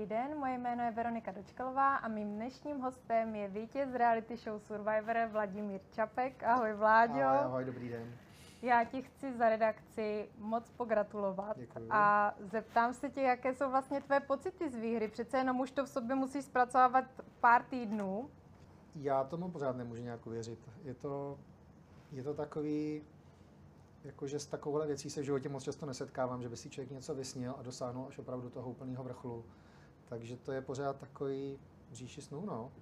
[0.00, 4.60] Dobrý den, moje jméno je Veronika Dočkalová a mým dnešním hostem je vítěz reality show
[4.60, 6.42] Survivor Vladimír Čapek.
[6.42, 7.22] Ahoj Vláďo.
[7.22, 8.14] Ahoj, ahoj, dobrý den.
[8.62, 11.88] Já ti chci za redakci moc pogratulovat Děkuji.
[11.90, 15.08] a zeptám se tě, jaké jsou vlastně tvé pocity z výhry.
[15.08, 17.04] Přece jenom už to v sobě musíš zpracovávat
[17.40, 18.30] pár týdnů.
[18.94, 20.70] Já tomu pořád nemůžu nějak uvěřit.
[20.84, 21.38] Je to,
[22.12, 23.02] je to takový,
[24.04, 27.14] jakože s takovouhle věcí se v životě moc často nesetkávám, že by si člověk něco
[27.14, 29.44] vysnil a dosáhnul až opravdu toho úplného vrcholu.
[30.10, 31.58] Takže to je pořád takový
[31.92, 32.72] říši snů, no.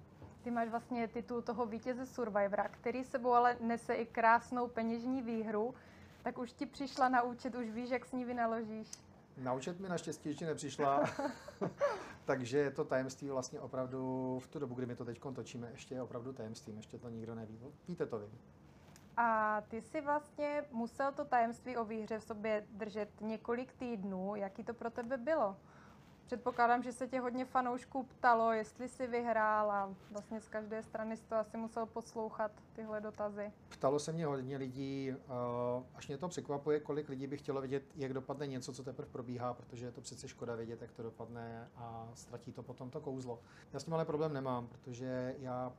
[0.43, 5.73] Ty máš vlastně titul toho vítěze Survivora, který sebou ale nese i krásnou peněžní výhru.
[6.23, 8.91] Tak už ti přišla na účet, už víš, jak s ní vynaložíš.
[9.37, 11.03] Na účet mi naštěstí ještě nepřišla,
[12.25, 15.95] takže je to tajemství vlastně opravdu v tu dobu, kdy my to teď točíme, ještě
[15.95, 17.59] je opravdu tajemstvím, ještě to nikdo neví.
[17.87, 18.27] Víte to vy.
[19.17, 24.35] A ty si vlastně musel to tajemství o výhře v sobě držet několik týdnů.
[24.35, 25.57] Jaký to pro tebe bylo?
[26.29, 31.17] Předpokládám, že se tě hodně fanoušků ptalo, jestli jsi vyhrál a vlastně z každé strany
[31.17, 33.51] jsi to asi musel poslouchat tyhle dotazy.
[33.69, 35.15] Ptalo se mě hodně lidí, eh,
[35.95, 39.53] až mě to překvapuje, kolik lidí by chtělo vidět, jak dopadne něco, co teprve probíhá,
[39.53, 43.39] protože je to přece škoda vědět, jak to dopadne a ztratí to potom to kouzlo.
[43.73, 45.73] Já s tím ale problém nemám, protože já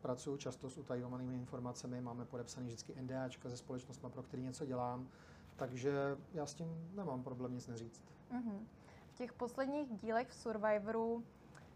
[0.00, 5.08] pracuji často s utajovanými informacemi, máme podepsaný vždycky NDAčka ze společnostmi, pro který něco dělám,
[5.56, 5.92] takže
[6.32, 8.02] já s tím nemám problém nic neříct.
[8.32, 8.81] Mm-hmm.
[9.12, 11.24] V těch posledních dílech v Survivoru,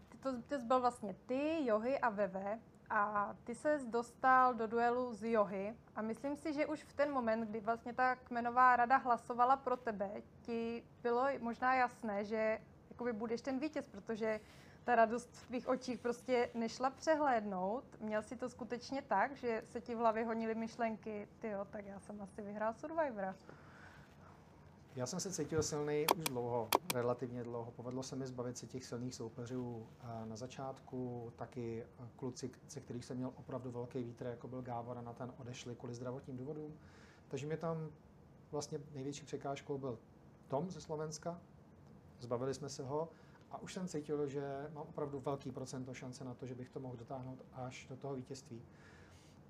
[0.09, 5.13] ty to, to byl vlastně ty, Johy a Veve, a ty se dostal do duelu
[5.13, 8.97] z Johy a myslím si, že už v ten moment, kdy vlastně ta kmenová rada
[8.97, 14.39] hlasovala pro tebe, ti bylo možná jasné, že jakoby budeš ten vítěz, protože
[14.83, 17.83] ta radost v tvých očích prostě nešla přehlédnout.
[17.99, 21.85] Měl si to skutečně tak, že se ti v hlavě honily myšlenky, ty jo, tak
[21.85, 23.35] já jsem asi vyhrál Survivora.
[24.97, 27.71] Já jsem se cítil silný už dlouho, relativně dlouho.
[27.71, 29.87] Povedlo se mi zbavit se těch silných soupeřů
[30.25, 31.31] na začátku.
[31.35, 31.85] Taky
[32.15, 35.75] kluci, se kterých jsem měl opravdu velký vítr, jako byl Gábor a na ten odešli
[35.75, 36.73] kvůli zdravotním důvodům.
[37.27, 37.89] Takže mě tam
[38.51, 39.99] vlastně největší překážkou byl
[40.47, 41.41] Tom ze Slovenska.
[42.19, 43.09] Zbavili jsme se ho
[43.51, 46.79] a už jsem cítil, že mám opravdu velký procento šance na to, že bych to
[46.79, 48.61] mohl dotáhnout až do toho vítězství.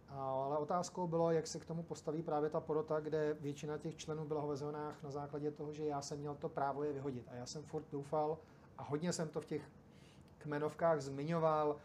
[0.09, 4.25] Ale otázkou bylo, jak se k tomu postaví právě ta porota, kde většina těch členů
[4.25, 4.72] byla v
[5.03, 7.28] na základě toho, že já jsem měl to právo je vyhodit.
[7.31, 8.38] A já jsem furt doufal,
[8.78, 9.62] a hodně jsem to v těch
[10.38, 11.75] kmenovkách zmiňoval,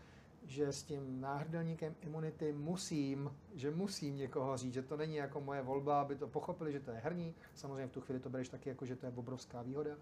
[0.45, 5.63] že s tím náhrdelníkem imunity musím, že musím někoho říct, že to není jako moje
[5.63, 7.35] volba, aby to pochopili, že to je herní.
[7.55, 9.97] Samozřejmě v tu chvíli to bereš taky jako, že to je obrovská výhoda.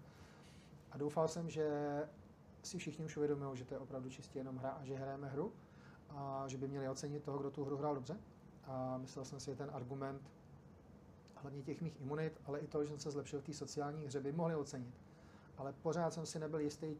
[0.91, 1.69] A doufal jsem, že
[2.63, 5.53] si všichni už uvědomují, že to je opravdu čistě jenom hra a že hrajeme hru
[6.15, 8.17] a že by měli ocenit toho, kdo tu hru hrál dobře.
[8.63, 10.31] A myslel jsem si, že ten argument
[11.35, 14.19] hlavně těch mých imunit, ale i to, že jsem se zlepšil v té sociální hře,
[14.19, 14.93] by mohli ocenit.
[15.57, 16.95] Ale pořád jsem si nebyl jistý,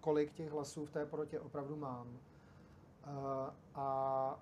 [0.00, 2.18] kolik těch hlasů v té porotě opravdu mám.
[3.74, 4.40] A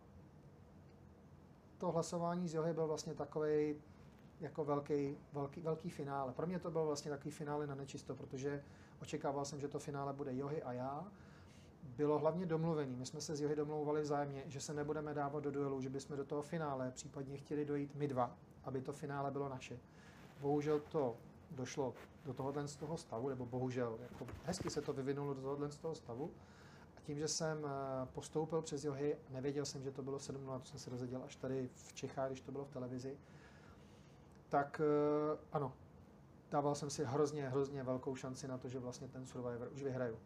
[1.79, 3.75] to hlasování z Johy byl vlastně takový
[4.41, 6.33] jako velký, velký, velký finále.
[6.33, 8.65] Pro mě to byl vlastně takový finále na nečisto, protože
[9.03, 11.07] očekával jsem, že to finále bude Johy a já
[11.83, 12.97] bylo hlavně domluvený.
[12.97, 16.17] My jsme se s Johy domlouvali vzájemně, že se nebudeme dávat do duelu, že bychom
[16.17, 19.79] do toho finále případně chtěli dojít my dva, aby to finále bylo naše.
[20.41, 21.17] Bohužel to
[21.51, 25.71] došlo do tohohle z toho stavu, nebo bohužel, jako hezky se to vyvinulo do tohohle
[25.71, 26.31] z toho stavu.
[26.97, 30.65] A tím, že jsem eh, postoupil přes Johy, nevěděl jsem, že to bylo 7 to
[30.65, 33.19] jsem se dozvěděl až tady v Čechách, když to bylo v televizi,
[34.49, 35.73] tak eh, ano,
[36.51, 40.19] dával jsem si hrozně, hrozně velkou šanci na to, že vlastně ten Survivor už vyhraju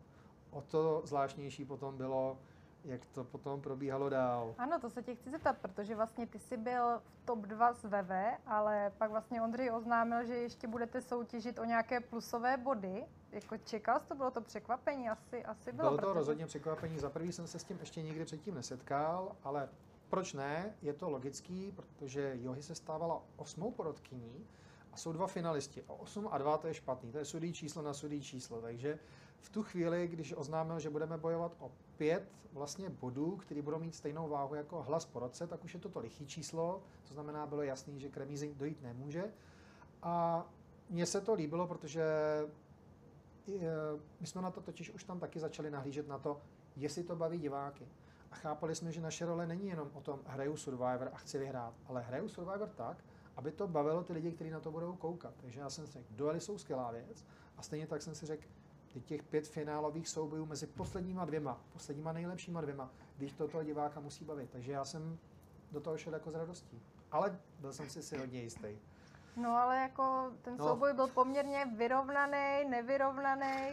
[0.54, 2.38] o to zvláštnější potom bylo,
[2.84, 4.54] jak to potom probíhalo dál.
[4.58, 7.84] Ano, to se tě chci zeptat, protože vlastně ty jsi byl v top 2 z
[7.84, 8.10] VV,
[8.46, 13.04] ale pak vlastně Ondřej oznámil, že ještě budete soutěžit o nějaké plusové body.
[13.32, 15.08] Jako čekal jsi to, bylo to překvapení?
[15.08, 15.88] Asi, asi bylo.
[15.88, 16.18] Bylo to protože...
[16.18, 16.98] rozhodně překvapení.
[16.98, 19.68] Za prvý jsem se s tím ještě nikdy předtím nesetkal, ale
[20.08, 20.74] proč ne?
[20.82, 24.46] Je to logický, protože Johy se stávala osmou porodkyní
[24.92, 25.84] a jsou dva finalisti.
[25.88, 28.98] A 8 a 2 to je špatný, to je sudý číslo na sudý číslo, takže
[29.44, 33.94] v tu chvíli, když oznámil, že budeme bojovat o pět vlastně bodů, které budou mít
[33.94, 37.46] stejnou váhu jako hlas po roce, tak už je to to lichý číslo, to znamená,
[37.46, 39.24] bylo jasný, že k remízi dojít nemůže.
[40.02, 40.44] A
[40.90, 42.02] mně se to líbilo, protože
[43.48, 43.68] e,
[44.20, 46.40] my jsme na to totiž už tam taky začali nahlížet na to,
[46.76, 47.88] jestli to baví diváky.
[48.30, 51.74] A chápali jsme, že naše role není jenom o tom, hraju Survivor a chci vyhrát,
[51.86, 53.04] ale hraju Survivor tak,
[53.36, 55.34] aby to bavilo ty lidi, kteří na to budou koukat.
[55.36, 57.24] Takže já jsem si řekl, duely jsou skvělá věc
[57.56, 58.44] a stejně tak jsem si řekl,
[59.00, 64.24] těch pět finálových soubojů mezi posledníma dvěma, posledníma nejlepšíma dvěma, když to toho diváka musí
[64.24, 64.50] bavit.
[64.50, 65.18] Takže já jsem
[65.72, 66.82] do toho šel jako s radostí.
[67.12, 68.78] Ale byl jsem si si hodně jistý.
[69.36, 70.68] No ale jako ten no.
[70.68, 73.72] souboj byl poměrně vyrovnaný, nevyrovnaný.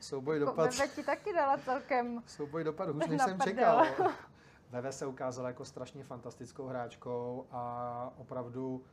[0.00, 3.86] souboj Jako dopad, Veve ti taky dala celkem souboj dopad hůř, než jsem čekal.
[4.70, 8.84] Veve se ukázala jako strašně fantastickou hráčkou a opravdu,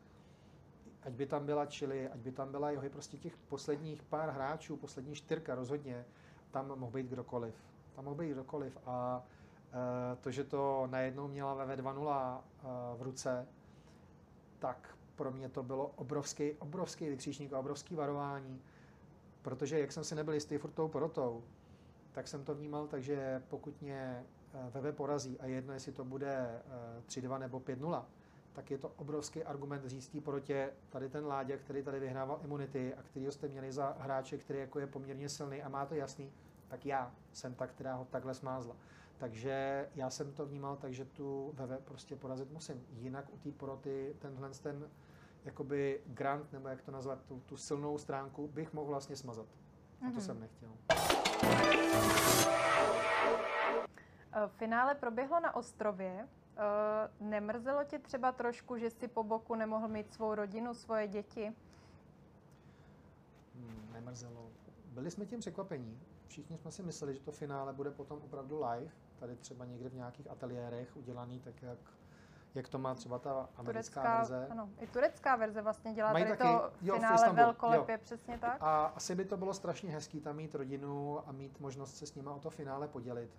[1.07, 4.77] ať by tam byla Chile, ať by tam byla jeho prostě těch posledních pár hráčů,
[4.77, 6.06] poslední čtyřka rozhodně,
[6.51, 7.56] tam mohl být kdokoliv.
[7.95, 9.24] Tam mohl být kdokoliv a
[9.71, 12.68] eh, to, že to najednou měla Veve 2.0 eh,
[12.98, 13.48] v ruce,
[14.59, 18.62] tak pro mě to bylo obrovský, obrovský vykřičník a obrovský varování,
[19.42, 21.44] protože jak jsem si nebyl jistý furt tou porotou,
[22.12, 26.06] tak jsem to vnímal tak, že pokud mě eh, Veve porazí a jedno, jestli to
[26.06, 26.62] bude
[26.98, 28.06] eh, 3-2 nebo 5-0,
[28.57, 32.95] tak je to obrovský argument říct té porotě, tady ten Láďa, který tady vyhrával imunity
[32.95, 36.31] a který jste měli za hráče, který jako je poměrně silný a má to jasný,
[36.68, 38.75] tak já jsem ta, která ho takhle smázla.
[39.18, 42.86] Takže já jsem to vnímal tak, že tu Veve prostě porazit musím.
[42.89, 44.89] Jinak u té poroty tenhle ten
[45.45, 49.45] jakoby grant, nebo jak to nazvat, tu, tu silnou stránku bych mohl vlastně smazat.
[50.01, 50.21] A to Mhm.
[50.21, 50.69] jsem nechtěl.
[54.33, 56.27] Eh, Finále proběhlo na ostrově.
[56.57, 61.54] Eh, Nemrzelo tě třeba trošku, že jsi po boku nemohl mít svou rodinu, svoje děti?
[63.56, 64.50] Hmm, nemrzelo.
[64.86, 66.00] Byli jsme tím překvapení.
[66.27, 69.94] Všichni jsme si mysleli, že to finále bude potom opravdu live, tady třeba někde v
[69.94, 71.77] nějakých ateliérech udělaný, tak jak,
[72.56, 74.48] jak to má třeba ta americká Turecká, verze.
[74.51, 78.57] ano, i turecká verze vlastně dělá Mají tady taky, to jo, finále velkolepě, přesně tak.
[78.62, 82.15] A asi by to bylo strašně hezký tam mít rodinu a mít možnost se s
[82.15, 83.31] nima o to finále podělit.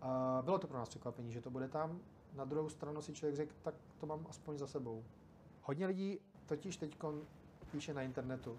[0.00, 2.00] A bylo to pro nás překvapení, že to bude tam.
[2.34, 5.04] Na druhou stranu si člověk řekl, tak to mám aspoň za sebou.
[5.62, 6.98] Hodně lidí totiž teď
[7.70, 8.58] píše na internetu.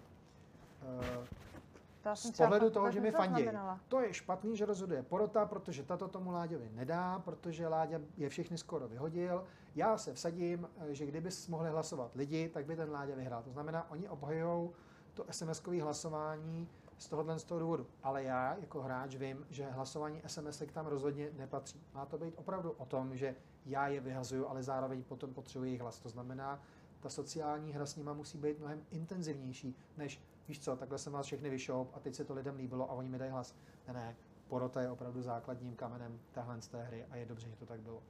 [2.02, 3.48] To z pohledu toho, že mi fandí.
[3.88, 8.58] To je špatný, že rozhoduje porota, protože tato tomu Láďovi nedá, protože Láďa je všechny
[8.58, 9.44] skoro vyhodil.
[9.74, 13.42] Já se vsadím, že kdyby mohli hlasovat lidi, tak by ten Láďa vyhrál.
[13.42, 14.70] To znamená, oni obhajují
[15.14, 17.86] to SMS-kové hlasování z tohohle z toho důvodu.
[18.02, 21.80] Ale já jako hráč vím, že hlasování SMS tam rozhodně nepatří.
[21.94, 23.34] Má to být opravdu o tom, že
[23.66, 26.00] já je vyhazuju, ale zároveň potom potřebuji jejich hlas.
[26.00, 26.60] To znamená,
[27.00, 31.26] ta sociální hra s nima musí být mnohem intenzivnější, než víš co, takhle jsem vás
[31.26, 33.54] všechny vyšoup a teď se to lidem líbilo a oni mi dají hlas.
[33.88, 34.16] Ne, ne,
[34.48, 37.80] porota je opravdu základním kamenem téhle z té hry a je dobře, že to tak
[37.80, 38.02] bylo.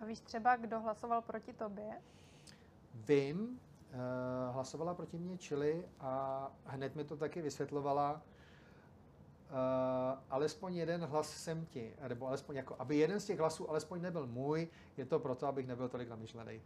[0.00, 2.02] A víš třeba, kdo hlasoval proti tobě?
[2.94, 3.60] Vím,
[4.50, 8.22] hlasovala proti mě Chili a hned mi to taky vysvětlovala,
[9.50, 14.02] Uh, alespoň jeden hlas jsem ti, nebo alespoň jako, aby jeden z těch hlasů alespoň
[14.02, 16.60] nebyl můj, je to proto, abych nebyl tolik namyšlený.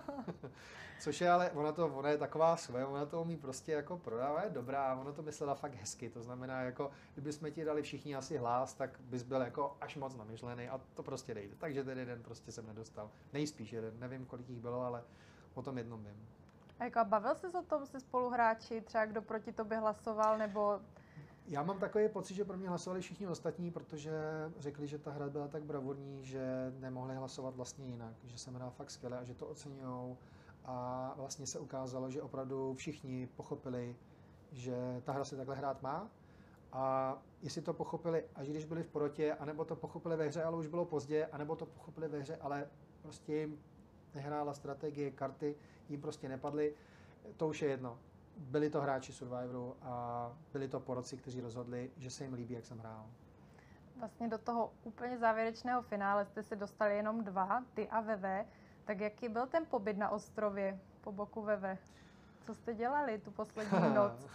[1.00, 4.44] Což je ale, ona, to, ona je taková svoje, ona to umí prostě jako prodávat,
[4.44, 8.16] je dobrá, ona to myslela fakt hezky, to znamená jako, kdyby jsme ti dali všichni
[8.16, 11.54] asi hlas, tak bys byl jako až moc namyšlený a to prostě nejde.
[11.58, 13.10] Takže ten jeden prostě jsem nedostal.
[13.32, 15.02] Nejspíš jeden, nevím, kolik jich bylo, ale
[15.54, 16.26] o tom jednom vím.
[16.78, 20.80] A jako bavil jsi se o tom se spoluhráči, třeba kdo proti tobě hlasoval, nebo
[21.48, 24.12] Já mám takový pocit, že pro mě hlasovali všichni ostatní, protože
[24.58, 28.70] řekli, že ta hra byla tak bravurní, že nemohli hlasovat vlastně jinak, že jsem hrál
[28.70, 30.16] fakt skvěle a že to oceňují.
[30.64, 33.96] A vlastně se ukázalo, že opravdu všichni pochopili,
[34.52, 36.10] že ta hra se takhle hrát má.
[36.72, 40.56] A jestli to pochopili, až když byli v porotě, anebo to pochopili ve hře, ale
[40.56, 42.68] už bylo pozdě, anebo to pochopili ve hře, ale
[43.02, 43.62] prostě jim
[44.14, 45.56] nehrála strategie, karty,
[45.88, 46.74] jim prostě nepadly,
[47.36, 47.98] to už je jedno
[48.36, 52.66] byli to hráči Survivoru a byli to poroci, kteří rozhodli, že se jim líbí, jak
[52.66, 53.06] jsem hrál.
[53.98, 58.46] vlastně do toho úplně závěrečného finále jste se dostali jenom dva, ty a Veve.
[58.84, 61.78] Tak jaký byl ten pobyt na ostrově po boku Veve?
[62.42, 64.26] Co jste dělali tu poslední noc?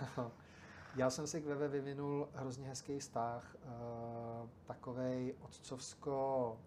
[0.96, 6.58] Já jsem si k Veve vyvinul hrozně hezký vztah, uh, takovej otcovsko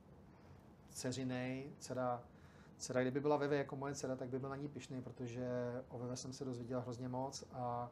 [0.90, 2.22] ceřinej, dcera,
[2.82, 5.48] dcera, kdyby byla Veve jako moje dcera, tak by byl na ní pišný, protože
[5.88, 7.90] o Veve jsem se dozvěděl hrozně moc a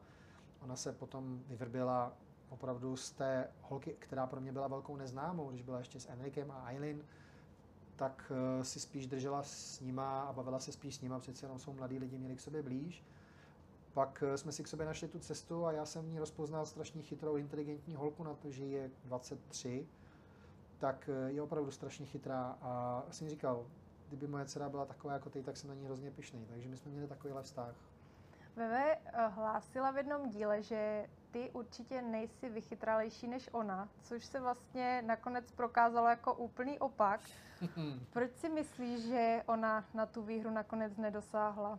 [0.63, 2.13] ona se potom vyvrbila
[2.49, 6.51] opravdu z té holky, která pro mě byla velkou neznámou, když byla ještě s Enrikem
[6.51, 7.03] a Eileen,
[7.97, 11.59] tak uh, si spíš držela s nima a bavila se spíš s nima, přece jenom
[11.59, 13.05] jsou mladí lidi, měli k sobě blíž.
[13.93, 16.67] Pak uh, jsme si k sobě našli tu cestu a já jsem v ní rozpoznal
[16.67, 19.87] strašně chytrou, inteligentní holku na to, že je 23,
[20.79, 23.67] tak uh, je opravdu strašně chytrá a jsem říkal,
[24.11, 26.47] kdyby moje dcera byla taková jako ty, tak jsem na ní hrozně pišný.
[26.47, 27.75] Takže my jsme měli takovýhle vztah.
[28.57, 34.41] Veve eh, hlásila v jednom díle, že ty určitě nejsi vychytralejší než ona, což se
[34.41, 37.21] vlastně nakonec prokázalo jako úplný opak.
[38.13, 41.79] Proč si myslíš, že ona na tu výhru nakonec nedosáhla?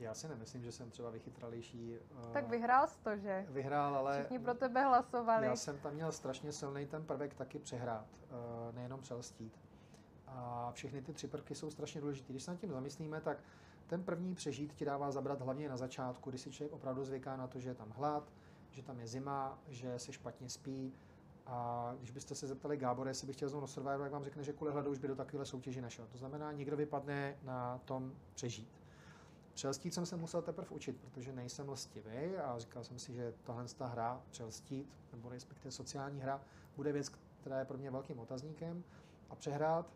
[0.00, 1.98] Já si nemyslím, že jsem třeba vychytralejší.
[2.26, 3.46] uh, Tak vyhrál jsi to, že?
[3.48, 5.46] Vyhrál, ale Všichni pro tebe hlasovali.
[5.46, 9.58] já jsem tam měl strašně silný ten prvek taky přehrát, uh, nejenom přelstít.
[10.30, 12.32] A všechny ty tři prvky jsou strašně důležité.
[12.32, 13.38] Když se nad tím zamyslíme, tak
[13.86, 17.46] ten první přežít ti dává zabrat hlavně na začátku, kdy si člověk opravdu zvyká na
[17.46, 18.32] to, že je tam hlad,
[18.70, 20.94] že tam je zima, že se špatně spí
[21.48, 24.44] A když byste se zeptali Gábora, jestli bych chtěl znovu do Survivoru, jak vám řekne,
[24.44, 26.06] že kvůli hladu už by do takové soutěži nešel.
[26.06, 28.68] To znamená, někdo vypadne na tom přežít.
[29.54, 33.64] Přelstít jsem se musel teprve učit, protože nejsem lstivý a říkal jsem si, že tahle
[33.76, 36.40] ta hra, přelstít, nebo respektive sociální hra,
[36.76, 38.84] bude věc, která je pro mě velkým otazníkem.
[39.30, 39.94] A přehrát,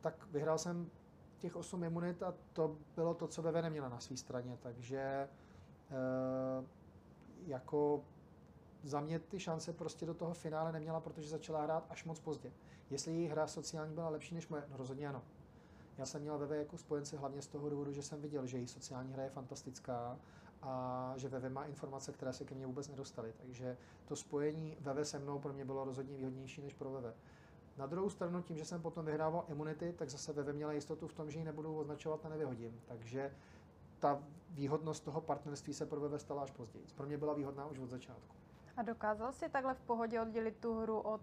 [0.00, 0.90] tak vyhrál jsem
[1.38, 5.28] těch 8 imunit a to bylo to, co VV neměla na své straně, takže
[5.90, 6.64] uh,
[7.46, 8.04] jako
[8.82, 12.52] za mě ty šance prostě do toho finále neměla, protože začala hrát až moc pozdě.
[12.90, 15.22] Jestli její hra sociální byla lepší než moje, no rozhodně ano.
[15.98, 18.68] Já jsem měl VV jako spojence hlavně z toho důvodu, že jsem viděl, že její
[18.68, 20.18] sociální hra je fantastická
[20.62, 23.32] a že VV má informace, které se ke mně vůbec nedostaly.
[23.36, 27.14] Takže to spojení VV se mnou pro mě bylo rozhodně výhodnější než pro VV.
[27.76, 31.12] Na druhou stranu, tím, že jsem potom vyhrával imunity, tak zase VV měla jistotu v
[31.12, 32.80] tom, že ji nebudu označovat a nevyhodím.
[32.86, 33.34] Takže
[33.98, 36.86] ta výhodnost toho partnerství se pro VV stala až později.
[36.94, 38.36] Pro mě byla výhodná už od začátku.
[38.76, 41.20] A dokázal si takhle v pohodě oddělit tu hru od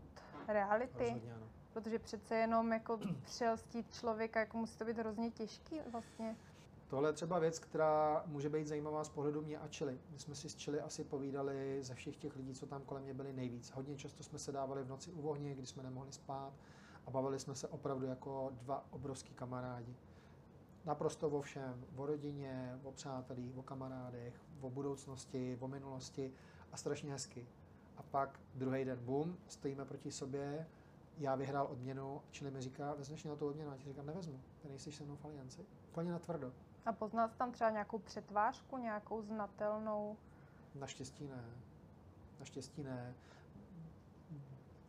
[0.47, 1.03] reality?
[1.03, 1.47] Rozhodně ano.
[1.73, 6.35] Protože přece jenom jako přelstít člověka, jako musí to být hrozně těžký vlastně.
[6.91, 9.99] Tohle je třeba věc, která může být zajímavá z pohledu mě a Chili.
[10.11, 13.13] My jsme si s Chili asi povídali ze všech těch lidí, co tam kolem mě
[13.13, 13.71] byli nejvíc.
[13.71, 16.53] Hodně často jsme se dávali v noci u ohně, kdy jsme nemohli spát
[17.07, 19.95] a bavili jsme se opravdu jako dva obrovský kamarádi.
[20.85, 26.33] Naprosto o všem, o rodině, o přátelích, o kamarádech, o budoucnosti, o minulosti
[26.71, 27.47] a strašně hezky.
[27.97, 30.67] A pak druhý den, bum, stojíme proti sobě,
[31.17, 34.67] já vyhrál odměnu, čili mi říká, vezmeš na tu odměnu, a ti říkám, nevezmu, ty
[34.67, 35.65] nejsi se mnou v alianci.
[35.89, 36.53] Úplně na tvrdo.
[36.85, 40.17] A poznal jsi tam třeba nějakou přetvářku, nějakou znatelnou?
[40.75, 41.43] Naštěstí ne.
[42.39, 43.13] Naštěstí ne.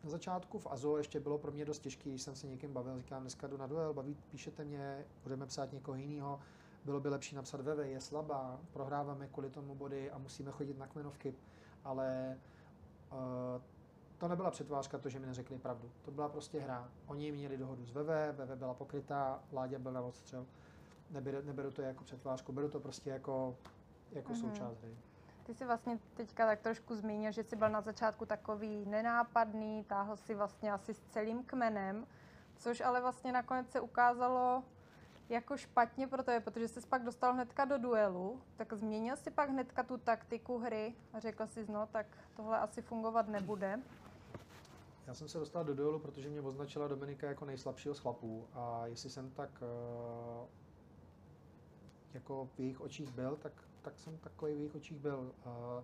[0.03, 2.97] Na začátku v Azo ještě bylo pro mě dost těžké, když jsem se někým bavil,
[2.97, 6.39] říkám, dneska jdu na duel, baví, píšete mě, budeme psát někoho jiného,
[6.85, 10.87] bylo by lepší napsat VV, je slabá, prohráváme kvůli tomu body a musíme chodit na
[10.87, 11.35] kmenovky,
[11.83, 12.37] ale
[13.11, 13.61] uh,
[14.17, 15.91] to nebyla přetvářka, to, že mi neřekli pravdu.
[16.01, 16.89] To byla prostě hra.
[17.07, 20.45] Oni měli dohodu s VV, VV byla pokrytá, Láďa byl na odstřel.
[21.13, 23.55] Neberu, neberu to jako přetvářku, beru to prostě jako,
[24.11, 24.41] jako mm-hmm.
[24.41, 24.97] součást hry.
[25.43, 30.17] Ty jsi vlastně teďka tak trošku zmínil, že jsi byl na začátku takový nenápadný, táhl
[30.17, 32.07] si vlastně asi s celým kmenem,
[32.55, 34.63] což ale vlastně nakonec se ukázalo
[35.29, 39.49] jako špatně pro tebe, protože jsi pak dostal hnedka do duelu, tak změnil si pak
[39.49, 42.05] hnedka tu taktiku hry a řekl si, no tak
[42.35, 43.79] tohle asi fungovat nebude.
[45.07, 48.83] Já jsem se dostal do duelu, protože mě označila Dominika jako nejslabšího z chlapů a
[48.85, 50.47] jestli jsem tak uh,
[52.13, 53.51] jako v jejich očích byl, tak,
[53.81, 55.31] tak jsem takový v jejich očích byl.
[55.45, 55.83] Uh,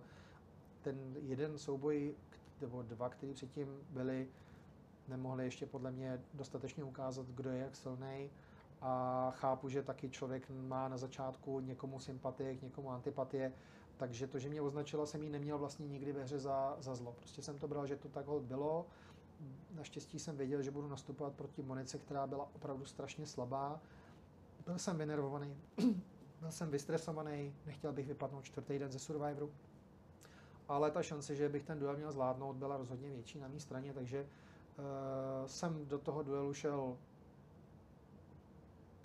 [0.82, 2.14] ten jeden souboj,
[2.60, 4.28] nebo dva, který předtím byli,
[5.08, 8.30] nemohli ještě podle mě dostatečně ukázat, kdo je jak silný.
[8.80, 13.52] A chápu, že taky člověk má na začátku někomu sympatie, k někomu antipatie,
[13.96, 17.12] takže to, že mě označila, jsem ji neměl vlastně nikdy ve hře za, za zlo.
[17.12, 18.86] Prostě jsem to bral, že to takhle bylo
[19.74, 23.80] Naštěstí jsem věděl, že budu nastupovat proti Monice, která byla opravdu strašně slabá.
[24.66, 25.56] Byl jsem vynervovaný,
[26.40, 29.50] byl jsem vystresovaný, nechtěl bych vypadnout čtvrtý den ze Survivoru.
[30.68, 33.92] Ale ta šance, že bych ten duel měl zvládnout, byla rozhodně větší na mé straně,
[33.92, 36.96] takže uh, jsem do toho duelu šel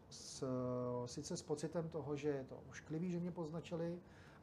[0.10, 0.46] s,
[1.06, 4.00] sice s pocitem toho, že je to ošklivý, že mě poznačili,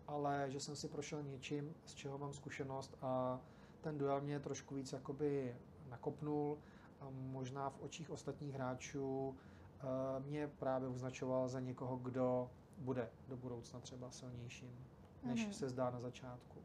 [0.06, 3.40] ale že jsem si prošel něčím, z čeho mám zkušenost a
[3.80, 5.56] ten duel mě trošku víc jakoby
[5.90, 6.58] nakopnul
[7.00, 9.84] a možná v očích ostatních hráčů eh,
[10.20, 12.50] mě právě označoval za někoho, kdo
[12.82, 14.86] bude do budoucna třeba silnějším,
[15.22, 15.52] než mm-hmm.
[15.52, 16.62] se zdá na začátku.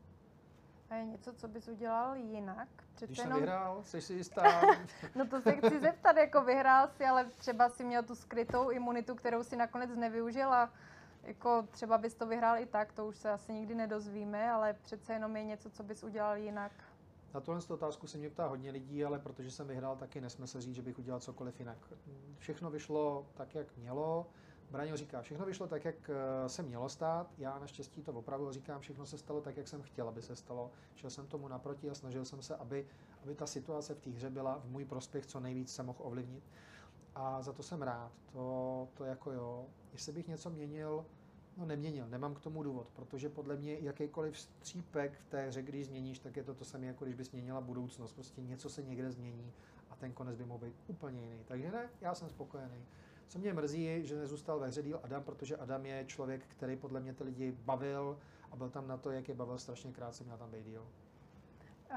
[0.90, 2.68] A je něco, co bys udělal jinak?
[2.96, 3.40] Přece Když jenom...
[3.40, 4.44] vyhrál, jsi si jistá?
[5.16, 9.16] no to se chci zeptat, jako vyhrál si, ale třeba si měl tu skrytou imunitu,
[9.16, 10.74] kterou si nakonec nevyužila.
[11.24, 15.14] Jako třeba bys to vyhrál i tak, to už se asi nikdy nedozvíme, ale přece
[15.14, 16.72] jenom je něco, co bys udělal jinak.
[17.34, 20.76] Na tuhle otázku se mě ptá hodně lidí, ale protože jsem vyhrál, taky nesmysl říct,
[20.76, 21.78] že bych udělal cokoliv jinak.
[22.38, 24.28] Všechno vyšlo tak, jak mělo.
[24.72, 27.34] Braňo říká, všechno vyšlo tak, jak eh, se mělo stát.
[27.38, 30.72] Já naštěstí to opravdu říkám, všechno se stalo tak, jak jsem chtěl, aby se stalo.
[30.96, 32.88] Šel jsem tomu naproti a snažil jsem se, aby,
[33.24, 36.44] aby ta situace v té hře byla v můj prospěch, co nejvíc se mohl ovlivnit.
[37.16, 38.12] A za to jsem rád.
[38.32, 39.66] To, to jako jo.
[39.94, 41.06] Jestli bych něco měnil,
[41.58, 45.86] No neměnil, nemám k tomu důvod, protože podle mě jakýkoliv střípek v té hře, když
[45.86, 48.14] změníš, tak je to to samé, jako když bys změnila budoucnost.
[48.14, 49.54] Prostě něco se někde změní
[49.90, 51.44] a ten konec by mohl být úplně jiný.
[51.48, 52.86] Takže ne, já jsem spokojený.
[53.28, 57.00] Co mě mrzí, že nezůstal ve hře díl Adam, protože Adam je člověk, který podle
[57.00, 58.20] mě ty lidi bavil
[58.52, 60.68] a byl tam na to, jak je bavil strašně krátce, měl tam být.
[61.92, 61.94] Uh,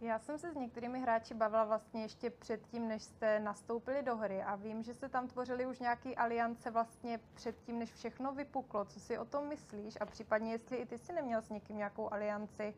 [0.00, 4.42] já jsem se s některými hráči bavila vlastně ještě předtím, než jste nastoupili do hry
[4.42, 8.84] a vím, že se tam tvořily už nějaké aliance vlastně předtím, než všechno vypuklo.
[8.84, 12.12] Co si o tom myslíš a případně, jestli i ty si neměl s někým nějakou
[12.12, 12.74] alianci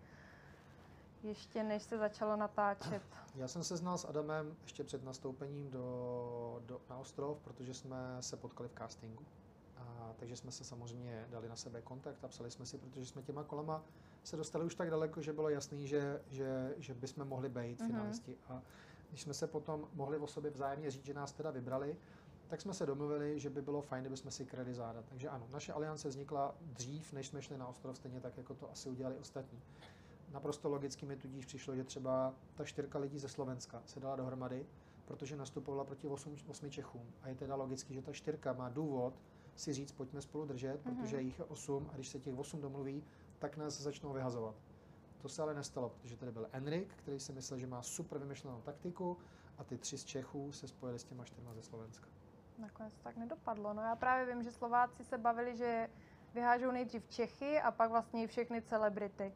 [1.24, 3.02] ještě než se začalo natáčet?
[3.34, 8.16] Já jsem se znal s Adamem ještě před nastoupením do, do, na ostrov, protože jsme
[8.20, 9.24] se potkali v castingu.
[9.76, 13.22] A, takže jsme se samozřejmě dali na sebe kontakt a psali jsme si, protože jsme
[13.22, 13.84] těma kolama
[14.24, 17.86] se dostali už tak daleko, že bylo jasný, že, že, že bychom mohli být mm-hmm.
[17.86, 18.36] finalisti.
[18.48, 18.62] A
[19.08, 21.96] když jsme se potom mohli o sobě vzájemně říct, že nás teda vybrali,
[22.48, 25.02] tak jsme se domluvili, že by bylo fajn, kdybychom si kryli záda.
[25.02, 28.70] Takže ano, naše aliance vznikla dřív, než jsme šli na ostrov, stejně tak, jako to
[28.70, 29.62] asi udělali ostatní.
[30.34, 34.66] Naprosto logicky mi tudíž přišlo, že třeba ta čtyřka lidí ze Slovenska se dala dohromady,
[35.04, 37.12] protože nastupovala proti 8, 8 Čechům.
[37.22, 39.14] A je teda logicky, že ta čtyřka má důvod
[39.56, 40.96] si říct, pojďme spolu držet, mm-hmm.
[40.96, 43.04] protože jich je 8 a když se těch 8 domluví,
[43.38, 44.54] tak nás začnou vyhazovat.
[45.18, 48.60] To se ale nestalo, protože tady byl Enrik, který si myslel, že má super vymyšlenou
[48.60, 49.18] taktiku
[49.58, 52.08] a ty tři z Čechů se spojili s těma čtyřma ze Slovenska.
[52.58, 53.74] Nakonec tak nedopadlo.
[53.74, 55.88] No já právě vím, že Slováci se bavili, že
[56.34, 59.32] vyhážou nejdřív Čechy a pak vlastně i všechny celebrity.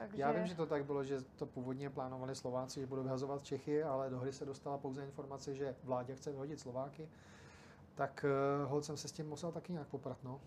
[0.00, 0.22] Takže...
[0.22, 3.82] Já vím, že to tak bylo, že to původně plánovali Slováci, že budou vyhazovat Čechy,
[3.82, 7.08] ale do hry se dostala pouze informace, že vládě chce vyhodit Slováky.
[7.94, 8.24] Tak
[8.64, 10.40] uh, hold jsem se s tím musel taky nějak poprat, no.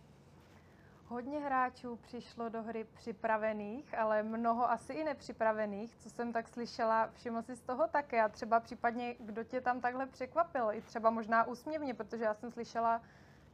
[1.07, 7.09] Hodně hráčů přišlo do hry připravených, ale mnoho asi i nepřipravených, co jsem tak slyšela.
[7.13, 11.09] Všiml si z toho také a třeba případně, kdo tě tam takhle překvapil, i třeba
[11.09, 13.01] možná úsměvně, protože já jsem slyšela,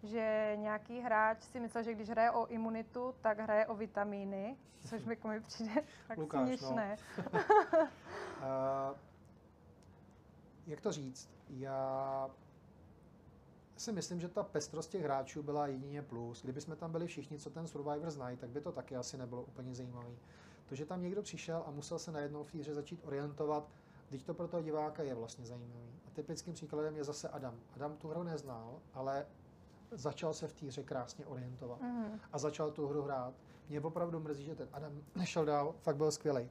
[0.03, 4.57] že nějaký hráč si myslel, že když hraje o imunitu, tak hraje o vitamíny,
[4.89, 6.97] což mi mi přijde tak Lukáš, směšné.
[7.17, 7.39] No.
[8.91, 8.97] uh,
[10.67, 11.29] jak to říct?
[11.49, 12.29] Já
[13.77, 16.43] si myslím, že ta pestrost těch hráčů byla jedině plus.
[16.43, 19.43] Kdyby jsme tam byli všichni, co ten Survivor znají, tak by to taky asi nebylo
[19.43, 20.15] úplně zajímavé.
[20.69, 23.69] To, že tam někdo přišel a musel se najednou v té začít orientovat,
[24.09, 25.99] teď to pro toho diváka je vlastně zajímavý.
[26.07, 27.59] A typickým příkladem je zase Adam.
[27.75, 29.25] Adam tu hru neznal, ale
[29.91, 32.19] začal se v té hře krásně orientovat mm.
[32.33, 33.33] a začal tu hru hrát.
[33.69, 36.49] Mě opravdu mrzí, že ten Adam nešel dál, fakt byl skvělý.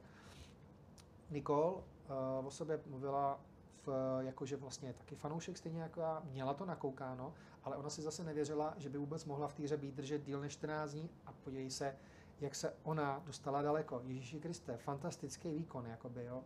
[1.29, 3.39] Nicole uh, o sobě mluvila
[3.85, 8.01] v, jakože vlastně je taky fanoušek stejně jako já, měla to nakoukáno, ale ona si
[8.01, 11.09] zase nevěřila, že by vůbec mohla v té hře být držet díl než 14 dní
[11.25, 11.95] a podívej se,
[12.41, 14.01] jak se ona dostala daleko.
[14.03, 16.43] Ježíši Kriste, fantastický výkon, jakoby, jo.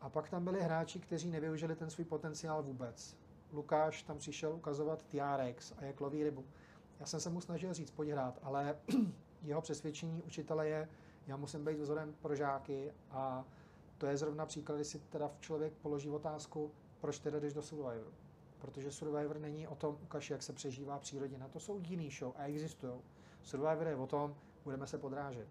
[0.00, 3.16] A pak tam byli hráči, kteří nevyužili ten svůj potenciál vůbec.
[3.52, 6.44] Lukáš tam přišel ukazovat TRX a jak loví rybu.
[7.00, 8.78] Já jsem se mu snažil říct, pojď hrát, ale
[9.42, 10.88] jeho přesvědčení učitele je,
[11.26, 13.44] já musím být vzorem pro žáky a
[13.98, 18.12] to je zrovna příklad, kdy si teda člověk položí otázku, proč teda jdeš do Survivoru.
[18.58, 21.38] Protože Survivor není o tom, ukaž, jak se přežívá přírodě.
[21.38, 22.92] Na to jsou jiný show a existují.
[23.42, 25.48] Survivor je o tom, budeme se podrážet.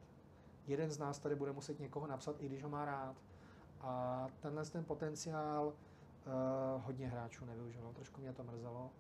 [0.68, 3.16] Jeden z nás tady bude muset někoho napsat, i když ho má rád.
[3.82, 5.74] A tenhle ten potenciál
[6.28, 7.94] uh, hodně hráčů nevyužilo.
[7.94, 8.92] Trošku mě to mrzelo.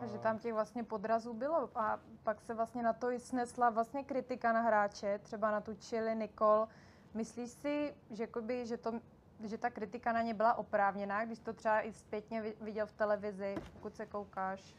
[0.00, 4.04] Takže tam těch vlastně podrazů bylo a pak se vlastně na to i snesla vlastně
[4.04, 6.66] kritika na hráče, třeba na tu Chili, Nicole.
[7.14, 9.00] Myslíš si, že, jakoby, že, to,
[9.44, 13.54] že ta kritika na ně byla oprávněná, když to třeba i zpětně viděl v televizi,
[13.72, 14.74] pokud se koukáš?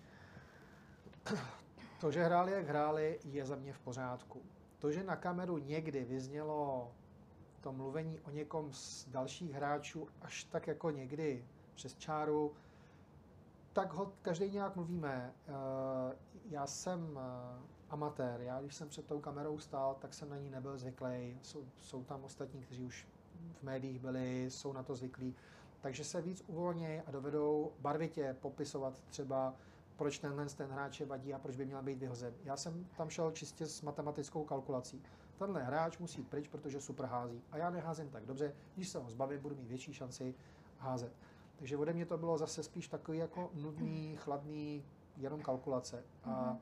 [2.00, 4.42] To, že hráli, jak hráli, je za mě v pořádku.
[4.80, 6.92] To, že na kameru někdy vyznělo
[7.62, 12.54] to mluvení o někom z dalších hráčů až tak jako někdy přes čáru,
[13.74, 15.34] tak ho každý nějak mluvíme.
[15.48, 16.16] Eh,
[16.50, 20.50] já jsem eh, amatér, já když jsem před tou kamerou stál, tak jsem na ní
[20.50, 21.38] nebyl zvyklý.
[21.42, 23.08] Jsou, jsou tam ostatní, kteří už
[23.60, 25.36] v médiích byli, jsou na to zvyklí.
[25.82, 29.54] Takže se víc uvolnějí a dovedou barvitě popisovat třeba,
[29.96, 32.34] proč tenhle ten hráč je vadí a proč by měl být vyhozen.
[32.44, 35.04] Já jsem tam šel čistě s matematickou kalkulací.
[35.38, 37.42] Tenhle hráč musí pryč, protože super hází.
[37.52, 40.36] A já neházím tak dobře, když se ho zbavím, budu mít větší šanci
[40.78, 41.14] házet.
[41.56, 44.86] Takže ode mě to bylo zase spíš takový jako nudný, chladný,
[45.18, 46.04] jenom kalkulace.
[46.24, 46.58] A mm-hmm.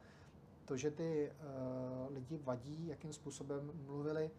[0.66, 4.32] to, že ty uh, lidi vadí, jakým způsobem mluvili,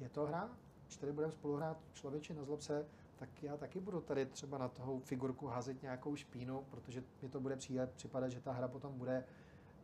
[0.00, 0.50] je to hra,
[0.86, 2.86] když tady budeme spolu hrát člověče na zlobce,
[3.16, 7.40] tak já taky budu tady třeba na toho figurku házet nějakou špínu, protože mi to
[7.40, 9.24] bude přijet, připadat, že ta hra potom bude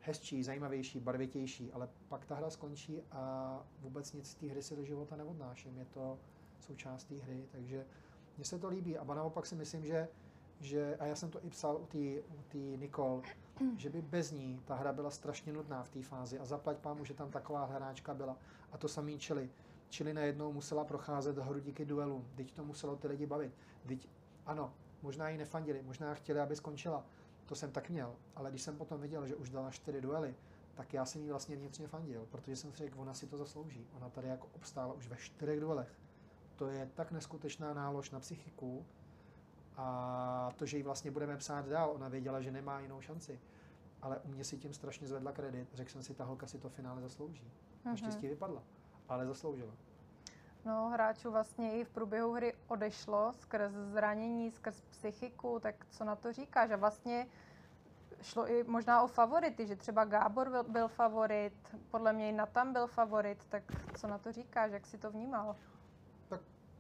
[0.01, 4.77] hezčí, zajímavější, barvitější, ale pak ta hra skončí a vůbec nic z té hry si
[4.77, 5.79] do života neodnáším.
[5.79, 6.19] Je to
[6.59, 7.87] součást té hry, takže
[8.41, 8.99] mně se to líbí.
[8.99, 10.09] A naopak si myslím, že,
[10.61, 11.99] že a já jsem to i psal u té
[12.55, 13.23] u Nicole,
[13.77, 17.05] že by bez ní ta hra byla strašně nudná v té fázi a zaplať pámu,
[17.05, 18.37] že tam taková hráčka byla.
[18.73, 19.51] A to samý čili.
[19.89, 22.25] Čili najednou musela procházet hru díky duelu.
[22.35, 23.53] Teď to muselo ty lidi bavit.
[23.87, 24.09] Teď,
[24.47, 27.05] ano, možná ji nefandili, možná chtěli, aby skončila.
[27.47, 30.35] To jsem tak měl, ale když jsem potom viděl, že už dala čtyři duely,
[30.75, 33.87] tak já jsem jí vlastně vnitřně fandil, protože jsem si řekl, ona si to zaslouží.
[33.97, 35.99] Ona tady jako obstála už ve čtyřech duelech
[36.61, 38.87] to je tak neskutečná nálož na psychiku
[39.77, 43.41] a to, že ji vlastně budeme psát dál, ona věděla, že nemá jinou šanci.
[44.03, 45.69] Ale u mě si tím strašně zvedla kredit.
[45.75, 47.45] Řekl jsem si, ta holka si to finále zaslouží.
[47.45, 47.91] Mm-hmm.
[47.91, 48.63] Naštěstí vypadla,
[49.09, 49.73] ale zasloužila.
[50.65, 56.17] No, hráčů vlastně i v průběhu hry odešlo skrz zranění, skrz psychiku, tak co na
[56.17, 56.71] to říkáš?
[56.71, 57.27] A vlastně
[58.23, 62.73] šlo i možná o favority, že třeba Gábor byl, byl favorit, podle mě i Natan
[62.73, 63.63] byl favorit, tak
[63.97, 65.57] co na to říkáš, jak si to vnímal?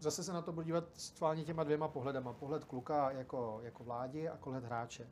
[0.00, 2.32] Zase se na to budu dívat stválně těma dvěma pohledama.
[2.32, 5.08] Pohled kluka jako, jako vládi a pohled hráče.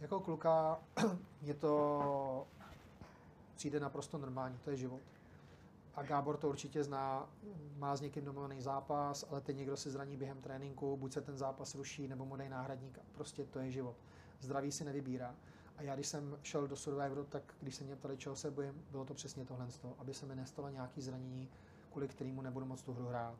[0.00, 0.80] Jako kluka
[1.42, 2.46] je to
[3.54, 5.00] přijde naprosto normální, to je život.
[5.94, 7.28] A Gábor to určitě zná,
[7.76, 11.38] má s někým domluvený zápas, ale teď někdo se zraní během tréninku, buď se ten
[11.38, 12.98] zápas ruší, nebo mu dej náhradník.
[13.12, 13.96] Prostě to je život.
[14.40, 15.34] Zdraví si nevybírá.
[15.76, 18.84] A já, když jsem šel do Survivoru, tak když se mě ptali, čeho se bojím,
[18.90, 19.66] bylo to přesně tohle,
[19.98, 21.48] aby se mi nestalo nějaký zranění,
[21.90, 23.34] kvůli kterému nebudu moc tu hru hrát.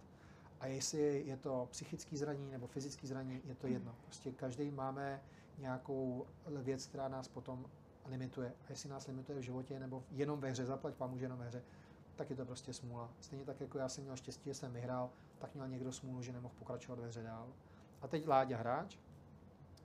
[0.60, 3.94] A jestli je to psychický zranění nebo fyzický zranění, je to jedno.
[4.04, 5.22] Prostě každý máme
[5.58, 7.66] nějakou věc, která nás potom
[8.06, 8.52] limituje.
[8.64, 11.46] A jestli nás limituje v životě nebo jenom ve hře, zaplať pámu, že jenom ve
[11.46, 11.62] hře,
[12.16, 13.10] tak je to prostě smůla.
[13.20, 16.32] Stejně tak, jako já jsem měl štěstí, že jsem vyhrál, tak měl někdo smůlu, že
[16.32, 17.46] nemohl pokračovat ve hře dál.
[18.02, 18.96] A teď Láďa hráč.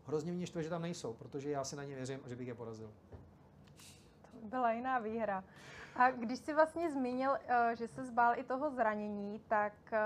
[0.05, 2.55] Hrozně mě štve, že tam nejsou, protože já si na ně věřím, že bych je
[2.55, 2.91] porazil.
[4.41, 5.43] To byla jiná výhra.
[5.95, 9.99] A když jsi vlastně zmínil, eh, že se zbál i toho zranění, tak eh,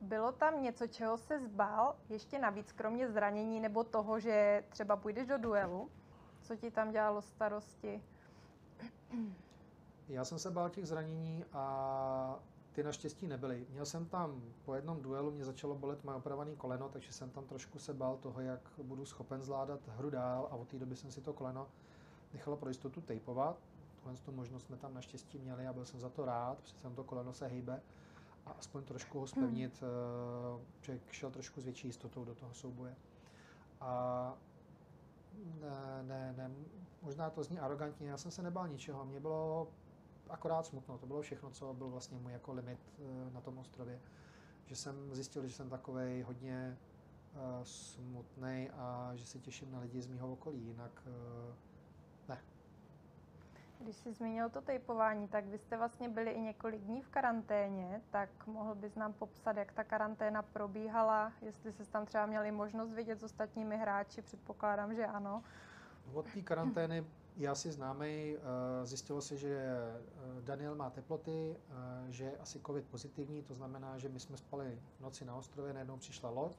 [0.00, 5.26] bylo tam něco, čeho se zbál ještě navíc, kromě zranění nebo toho, že třeba půjdeš
[5.26, 5.90] do duelu?
[6.42, 8.02] Co ti tam dělalo starosti?
[10.08, 12.38] Já jsem se bál těch zranění a
[12.72, 13.66] ty naštěstí nebyly.
[13.70, 17.44] Měl jsem tam po jednom duelu, mě začalo bolet moje opravované koleno, takže jsem tam
[17.44, 21.10] trošku se bál toho, jak budu schopen zvládat hru dál a od té doby jsem
[21.10, 21.68] si to koleno
[22.32, 23.56] nechal pro jistotu tejpovat.
[24.04, 26.94] Tuhle tu možnost jsme tam naštěstí měli a byl jsem za to rád, protože jsem
[26.94, 27.82] to koleno se hejbe
[28.46, 30.66] a aspoň trošku ho spevnit, hmm.
[30.80, 32.96] člověk šel trošku s větší jistotou do toho souboje.
[33.80, 34.34] A
[35.60, 36.50] ne, ne, ne,
[37.02, 39.68] možná to zní arrogantně, já jsem se nebál ničeho, mě bylo
[40.28, 44.00] akorát smutno, to bylo všechno, co byl vlastně můj jako limit eh, na tom ostrově.
[44.66, 46.78] Že jsem zjistil, že jsem takovej hodně
[47.34, 51.02] uh, smutný a že se těším na lidi z mého okolí, jinak.
[53.84, 58.00] Když jsi zmínil to tejpování, tak vy jste vlastně byli i několik dní v karanténě,
[58.10, 62.92] tak mohl bys nám popsat, jak ta karanténa probíhala, jestli jsi tam třeba měli možnost
[62.92, 65.42] vidět s ostatními hráči, předpokládám, že ano.
[66.12, 67.04] Od té karantény
[67.36, 68.36] je asi známý.
[68.36, 70.00] Eh, zjistilo se, že eh,
[70.40, 74.78] Daniel má teploty, eh, že je asi covid pozitivní, to znamená, že my jsme spali
[75.00, 76.56] noci na ostrově, najednou přišla loď,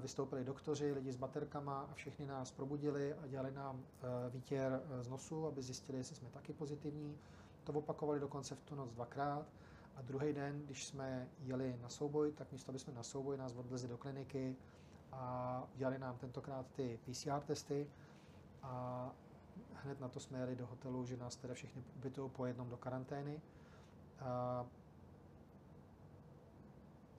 [0.00, 3.82] vystoupili doktoři, lidi s baterkama a všechny nás probudili a dělali nám
[4.30, 7.18] výtěr z nosu, aby zjistili, jestli jsme taky pozitivní.
[7.64, 9.46] To opakovali dokonce v tu noc dvakrát.
[9.96, 13.52] A druhý den, když jsme jeli na souboj, tak místo, aby jsme na souboj, nás
[13.52, 14.56] odvezli do kliniky
[15.12, 17.90] a dělali nám tentokrát ty PCR testy.
[18.62, 19.10] A
[19.74, 22.76] hned na to jsme jeli do hotelu, že nás teda všichni ubytují po jednom do
[22.76, 23.40] karantény.
[24.20, 24.66] A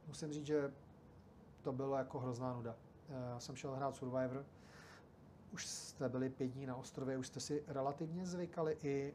[0.07, 0.73] musím říct, že
[1.63, 2.75] to bylo jako hrozná nuda.
[3.09, 4.45] Já jsem šel hrát Survivor,
[5.53, 9.13] už jste byli pět dní na ostrově, už jste si relativně zvykali i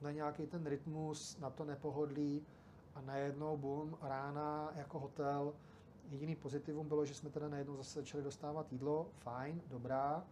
[0.00, 2.46] na nějaký ten rytmus, na to nepohodlí
[2.94, 5.54] a najednou boom, rána jako hotel.
[6.08, 10.24] Jediný pozitivum bylo, že jsme teda najednou zase začali dostávat jídlo, fajn, dobrá,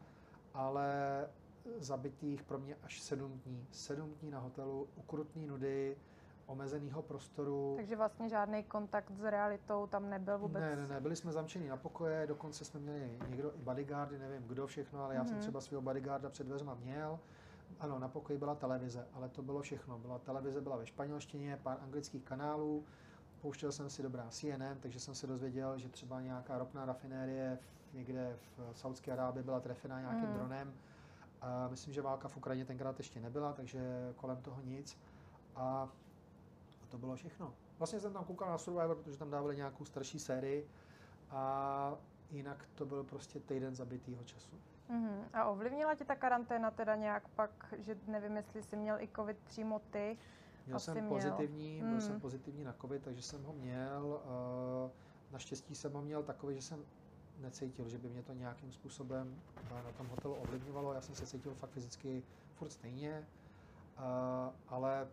[0.55, 0.89] ale
[1.79, 3.67] zabitých pro mě až sedm dní.
[3.73, 5.97] Sedm dní na hotelu, ukrutný nudy,
[6.49, 7.75] omezeného prostoru.
[7.77, 10.63] Takže vlastně žádný kontakt s realitou tam nebyl vůbec?
[10.63, 14.43] Ne, ne, ne, byli jsme zamčení na pokoje, dokonce jsme měli někdo i bodyguardy, nevím
[14.43, 15.27] kdo všechno, ale já mm-hmm.
[15.27, 15.43] jsem mhm.
[15.43, 17.19] třeba svého bodyguarda před dveřma měl.
[17.81, 19.99] Ano, na pokoji byla televize, ale to bylo všechno.
[19.99, 22.85] Byla televize byla ve španělštině, pár anglických kanálů,
[23.41, 27.59] pouštěl jsem si dobrá CNN, takže jsem se dozvěděl, že třeba nějaká ropná rafinérie
[27.93, 30.35] někde v Saudské Arábii byla trefena nějakým mm.
[30.35, 30.73] dronem
[31.41, 34.99] a myslím, že válka v Ukrajině tenkrát ještě nebyla, takže kolem toho nic.
[35.57, 35.89] A
[36.89, 37.55] to bylo všechno.
[37.79, 40.69] Vlastně jsem tam koukal na Survivor, protože tam dávali nějakou starší sérii
[41.31, 41.95] a
[42.31, 44.57] jinak to byl prostě týden zabitýho času.
[44.91, 45.25] Uh-huh.
[45.33, 49.39] A ovlivnila ti ta karanténa teda nějak pak, že nevím, jestli jsi měl i covid
[49.39, 50.19] přímo ty?
[50.67, 51.09] Měl Asi jsem měl.
[51.09, 52.21] pozitivní, byl jsem mhm.
[52.21, 54.21] pozitivní na covid, takže jsem ho měl.
[54.85, 54.91] Uh,
[55.33, 56.85] naštěstí jsem ho měl takový, že jsem
[57.41, 59.37] necítil, že by mě to nějakým způsobem
[59.71, 60.95] eh, na tom hotelu ovlivňovalo.
[60.95, 62.23] Já jsem se cítil fakt fyzicky
[62.55, 63.27] furt stejně,
[63.99, 64.03] eh,
[64.69, 65.09] ale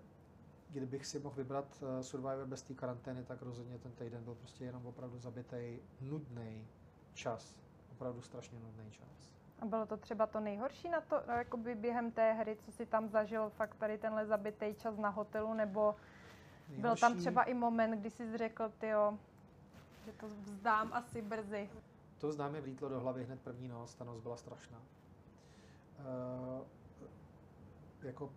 [0.75, 4.65] kdybych si mohl vybrat eh, Survivor bez té karantény, tak rozhodně ten týden byl prostě
[4.65, 6.67] jenom opravdu zabitý, nudný
[7.13, 7.55] čas.
[7.91, 9.31] Opravdu strašně nudný čas.
[9.59, 13.09] A bylo to třeba to nejhorší na to, jakoby během té hry, co si tam
[13.09, 15.95] zažil, fakt tady tenhle zabitý čas na hotelu, nebo
[16.69, 16.81] nejhorší...
[16.81, 19.17] byl tam třeba i moment, kdy jsi řekl, tyjo,
[20.05, 21.69] že to vzdám asi brzy.
[22.17, 24.81] To znám mi vlítlo do hlavy hned první noc, ta noc byla strašná.
[25.99, 26.65] Uh,
[28.03, 28.29] jako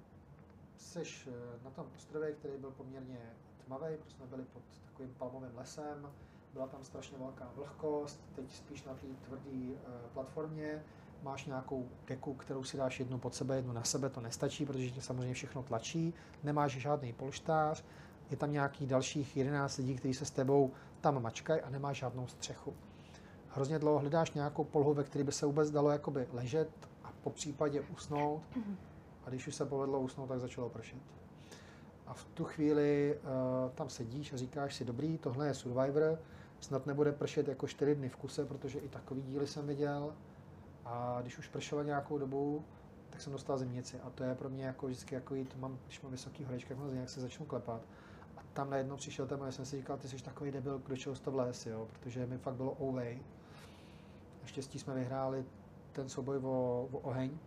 [0.79, 3.19] seš eh, na tom ostrově, který byl poměrně
[3.67, 6.09] tmavý, protože jsme byli pod takovým palmovým lesem,
[6.53, 9.77] byla tam strašně velká vlhkost, teď spíš na té tvrdé uh,
[10.15, 10.85] platformě,
[11.23, 14.91] máš nějakou deku, kterou si dáš jednu pod sebe, jednu na sebe, to nestačí, protože
[14.91, 17.85] tě samozřejmě všechno tlačí, nemáš žádný polštář,
[18.31, 22.27] je tam nějakých dalších 11 lidí, kteří se s tebou tam mačkají a nemáš žádnou
[22.27, 22.75] střechu.
[23.49, 26.71] Hrozně dlouho hledáš nějakou polhu, ve které by se vůbec dalo jakoby ležet
[27.05, 28.43] a po případě usnout.
[29.29, 30.99] A když už se povedlo usnout, tak začalo pršet.
[32.07, 36.19] A v tu chvíli uh, tam sedíš a říkáš si, dobrý, tohle je Survivor,
[36.61, 40.15] snad nebude pršet jako čtyři dny v kuse, protože i takový díly jsem viděl.
[40.85, 42.65] A když už pršelo nějakou dobu,
[43.11, 44.01] tak jsem dostal zimnici.
[44.01, 46.95] A to je pro mě jako vždycky jako to mám, když mám vysoký horečky, jak,
[46.95, 47.83] jak se začnu klepat.
[48.37, 51.17] A tam najednou přišel ten já jsem si říkal, ty jsi takový debil, kdo čeho
[51.17, 53.23] to vlez, jo, protože mi fakt bylo ovej.
[54.43, 55.45] Naštěstí jsme vyhráli
[55.93, 57.39] ten souboj o, o oheň,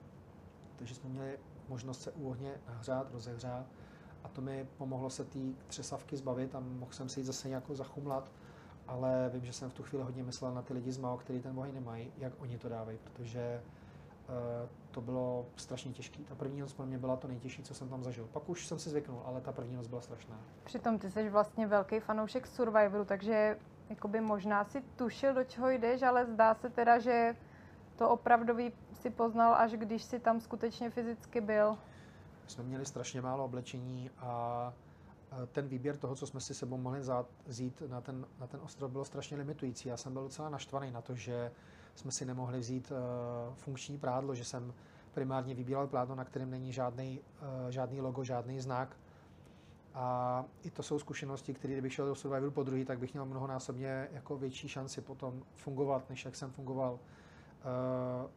[0.75, 1.37] takže jsme měli
[1.71, 3.65] možnost se u ohně nahřát, rozehřát
[4.23, 7.75] a to mi pomohlo se té třesavky zbavit a mohl jsem si jít zase nějakou
[7.75, 8.31] zachumlat,
[8.87, 11.39] ale vím, že jsem v tu chvíli hodně myslel na ty lidi z Mao, kteří
[11.39, 13.61] ten oheň nemají, jak oni to dávají, protože
[14.29, 16.23] uh, to bylo strašně těžké.
[16.23, 18.27] Ta první noc pro mě byla to nejtěžší, co jsem tam zažil.
[18.33, 20.39] Pak už jsem si zvyknul, ale ta první noc byla strašná.
[20.63, 23.57] Přitom ty jsi vlastně velký fanoušek Survivoru, takže
[23.89, 27.35] jakoby možná si tušil, do čeho jdeš, ale zdá se teda, že
[27.95, 31.77] to opravdový si poznal, až když si tam skutečně fyzicky byl.
[32.43, 34.73] My jsme měli strašně málo oblečení a
[35.51, 37.01] ten výběr toho, co jsme si sebou mohli
[37.45, 39.89] vzít na ten, na ten ostrov, bylo strašně limitující.
[39.89, 41.51] Já jsem byl docela naštvaný na to, že
[41.95, 42.97] jsme si nemohli vzít uh,
[43.55, 44.73] funkční prádlo, že jsem
[45.13, 48.97] primárně vybíral prádlo, na kterém není žádný, uh, žádný logo, žádný znak.
[49.93, 53.25] A i to jsou zkušenosti, které kdybych šel do Survivoru po druhý, tak bych měl
[53.25, 56.99] mnohonásobně jako větší šanci potom fungovat, než jak jsem fungoval.
[57.65, 58.29] Uh,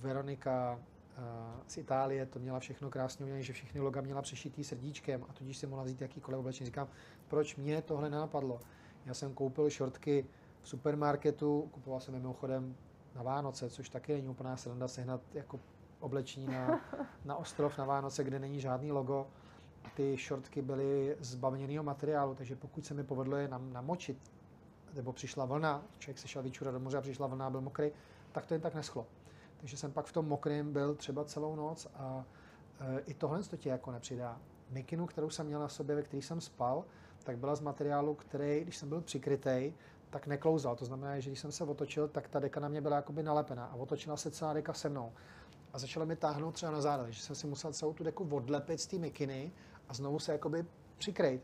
[0.00, 1.24] Veronika uh,
[1.66, 5.56] z Itálie to měla všechno krásně udělané, že všechny loga měla přešitý srdíčkem a tudíž
[5.56, 6.66] si mohla vzít jakýkoliv oblečení.
[6.66, 6.88] Říkám,
[7.28, 8.60] proč mě tohle nenapadlo?
[9.06, 10.26] Já jsem koupil šortky
[10.62, 12.76] v supermarketu, kupoval jsem mimochodem
[13.14, 15.60] na Vánoce, což taky není úplná sranda sehnat jako
[16.00, 16.80] oblečení na,
[17.24, 19.26] na ostrov na Vánoce, kde není žádný logo
[19.94, 21.40] ty šortky byly z
[21.82, 24.18] materiálu, takže pokud se mi povedlo je nam, namočit,
[24.94, 27.90] nebo přišla vlna, člověk se šel vyčurat do moře a přišla vlna byl mokrý,
[28.36, 29.06] tak to jen tak neschlo.
[29.56, 32.24] Takže jsem pak v tom mokrém byl třeba celou noc a
[32.80, 34.40] e, i tohle to tě jako nepřidá.
[34.70, 36.84] Mikinu, kterou jsem měl na sobě, ve který jsem spal,
[37.24, 39.72] tak byla z materiálu, který, když jsem byl přikrytý,
[40.10, 40.76] tak neklouzal.
[40.76, 43.64] To znamená, že když jsem se otočil, tak ta deka na mě byla jakoby nalepená
[43.66, 45.12] a otočila se celá deka se mnou.
[45.72, 48.80] A začala mi táhnout třeba na záda, že jsem si musel celou tu deku odlepit
[48.80, 49.52] z té mikiny
[49.88, 50.66] a znovu se jakoby
[50.98, 51.42] přikrejt.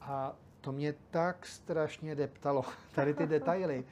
[0.00, 2.62] A to mě tak strašně deptalo,
[2.94, 3.84] tady ty detaily.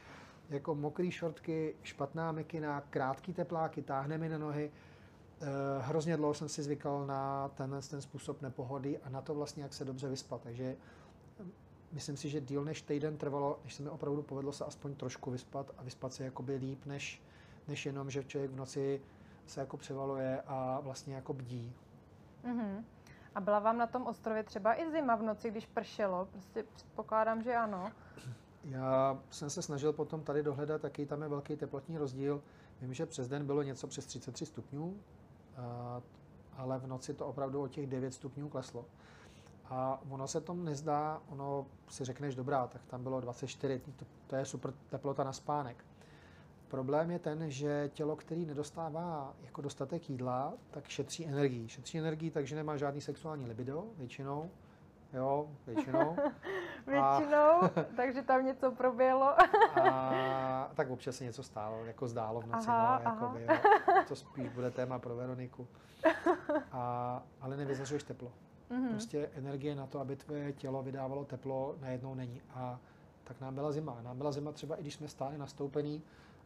[0.53, 4.71] Jako mokrý šortky, špatná mikina, krátký tepláky, táhne mi na nohy.
[4.71, 9.63] E, hrozně dlouho jsem si zvykal na ten, ten způsob nepohody a na to vlastně,
[9.63, 10.41] jak se dobře vyspat.
[10.41, 10.77] Takže
[11.39, 11.53] hm,
[11.93, 15.31] myslím si, že díl než týden trvalo, než se mi opravdu povedlo se aspoň trošku
[15.31, 17.23] vyspat a vyspat se jakoby líp, než,
[17.69, 19.01] než jenom, že člověk v noci
[19.47, 21.73] se jako převaluje a vlastně jako bdí.
[22.45, 22.85] Mm-hmm.
[23.35, 26.29] A byla vám na tom ostrově třeba i zima v noci, když pršelo?
[26.33, 27.93] Prostě předpokládám, že ano.
[28.65, 32.43] Já jsem se snažil potom tady dohledat, jaký tam je velký teplotní rozdíl.
[32.81, 34.97] Vím, že přes den bylo něco přes 33 stupňů,
[36.57, 38.85] ale v noci to opravdu o těch 9 stupňů kleslo.
[39.65, 44.37] A ono se tom nezdá, ono si řekneš, dobrá, tak tam bylo 24, to, to
[44.37, 45.85] je super teplota na spánek.
[46.69, 51.69] Problém je ten, že tělo, který nedostává jako dostatek jídla, tak šetří energii.
[51.69, 54.51] Šetří energii, takže nemá žádný sexuální libido, většinou.
[55.13, 56.17] Jo, většinou.
[56.87, 59.35] většinou, a, takže tam něco proběhlo.
[59.81, 63.39] a tak občas se něco stálo, jako zdálo v noci, aha, no, aha.
[63.39, 64.05] Jakoby, jo.
[64.09, 65.69] To spíš bude téma pro Veroniku.
[66.73, 68.33] A, ale nevyzařuješ teplo.
[68.71, 68.91] Mm-hmm.
[68.91, 72.43] Prostě energie na to, aby tvoje tělo vydávalo teplo, najednou není.
[72.55, 72.79] A
[73.25, 73.99] tak nám byla zima.
[74.03, 76.03] Nám byla zima třeba, i když jsme stáli nastoupený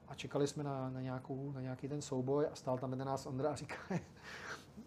[0.08, 3.26] a čekali jsme na, na, nějakou, na nějaký ten souboj a stál tam jeden nás
[3.26, 3.76] Ondra a říká,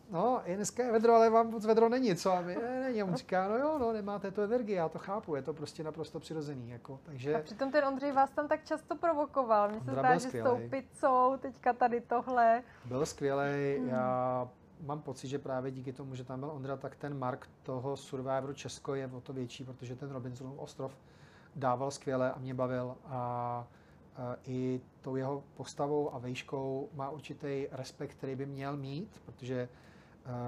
[0.09, 2.31] no, je dneska je vedro, ale vám moc vedro není, co?
[2.31, 3.03] A my, ne, není.
[3.03, 6.19] on říká, no jo, no, nemáte tu energii, já to chápu, je to prostě naprosto
[6.19, 6.69] přirozený.
[6.69, 7.35] Jako, takže...
[7.35, 9.69] A přitom ten Ondřej vás tam tak často provokoval.
[9.69, 12.63] Mně se zdá, že s tou pizzou, teďka tady tohle.
[12.85, 13.87] Byl skvělý, hmm.
[13.87, 14.49] já
[14.81, 18.53] mám pocit, že právě díky tomu, že tam byl Ondra, tak ten mark toho Survivoru
[18.53, 20.97] Česko je o to větší, protože ten Robinsonův ostrov
[21.55, 23.67] dával skvěle a mě bavil a
[24.45, 29.69] i tou jeho postavou a vejškou má určitý respekt, který by měl mít, protože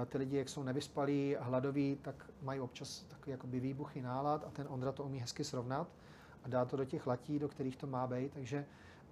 [0.06, 4.66] ty lidi, jak jsou nevyspalí hladoví, tak mají občas takový jakoby výbuchy nálad a ten
[4.70, 5.88] Ondra to umí hezky srovnat
[6.44, 8.64] a dá to do těch latí, do kterých to má být, takže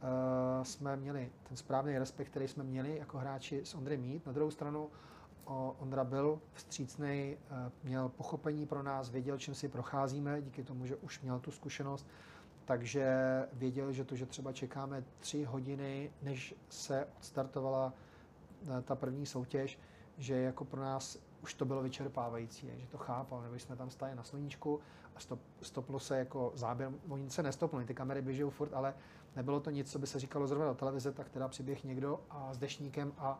[0.02, 4.26] uh, jsme měli ten správný respekt, který jsme měli jako hráči s Ondry mít.
[4.26, 4.90] Na druhou stranu
[5.78, 10.96] Ondra byl vstřícný, eh, měl pochopení pro nás, věděl, čím si procházíme, díky tomu, že
[10.96, 12.06] už měl tu zkušenost,
[12.64, 13.06] takže
[13.52, 17.92] věděl, že to, že třeba čekáme tři hodiny, než se odstartovala
[18.78, 19.78] eh, ta první soutěž,
[20.20, 24.14] že jako pro nás už to bylo vyčerpávající, že to chápal, nebo jsme tam stáli
[24.14, 24.80] na sluníčku
[25.16, 28.94] a stop, stoplo se jako záběr, oni se nestopnuli, ty kamery běží furt, ale
[29.36, 32.54] nebylo to nic, co by se říkalo zrovna do televize, tak teda přiběh někdo a
[32.54, 33.38] s dešníkem a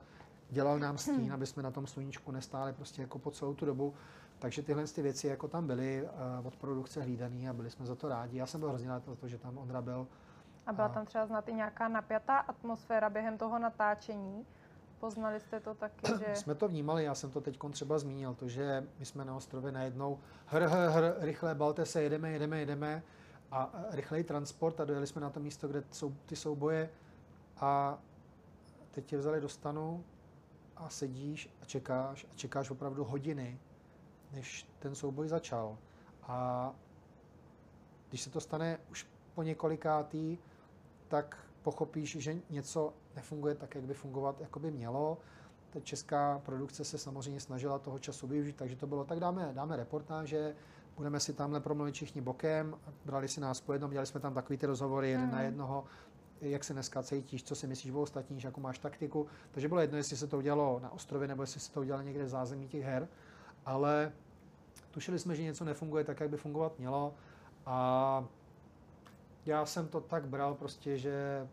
[0.50, 1.32] dělal nám stín, hmm.
[1.32, 3.94] aby jsme na tom sluníčku nestáli prostě jako po celou tu dobu.
[4.38, 6.02] Takže tyhle ty věci jako tam byly
[6.40, 8.38] uh, od produkce hlídaný a byli jsme za to rádi.
[8.38, 10.06] Já jsem byl hrozně rád za to, že tam Ondra byl.
[10.66, 10.90] A byla a...
[10.90, 14.46] tam třeba znát i nějaká napjatá atmosféra během toho natáčení?
[15.00, 16.36] Poznali jste to taky, že...
[16.36, 19.72] Jsme to vnímali, já jsem to teď třeba zmínil, to, že my jsme na ostrově
[19.72, 23.02] najednou hr, hr, hr, rychle, balte se, jedeme, jedeme, jedeme
[23.50, 26.90] a rychlej transport a dojeli jsme na to místo, kde jsou ty souboje
[27.56, 27.98] a
[28.90, 30.04] teď tě vzali do stanu
[30.76, 33.60] a sedíš a čekáš a čekáš opravdu hodiny,
[34.32, 35.78] než ten souboj začal.
[36.22, 36.72] A
[38.08, 40.38] když se to stane už po několikátý,
[41.08, 45.18] tak pochopíš, že něco nefunguje tak, jak by fungovat jako by mělo.
[45.70, 49.76] Ta česká produkce se samozřejmě snažila toho času využít, takže to bylo tak, dáme, dáme
[49.76, 50.54] reportáže,
[50.96, 54.58] budeme si tamhle promluvit všichni bokem, brali si nás po jednom, dělali jsme tam takový
[54.58, 55.32] ty rozhovory jeden mm.
[55.32, 55.44] na mhm.
[55.44, 55.84] jednoho,
[56.40, 59.26] jak se dneska cítíš, co si myslíš o ostatních, jakou máš taktiku.
[59.50, 62.24] Takže bylo jedno, jestli se to udělalo na ostrově nebo jestli se to udělalo někde
[62.24, 63.08] v zázemí těch her,
[63.66, 64.12] ale
[64.90, 67.14] tušili jsme, že něco nefunguje tak, jak by fungovat mělo
[67.66, 68.24] a
[69.46, 71.48] já jsem to tak bral prostě, že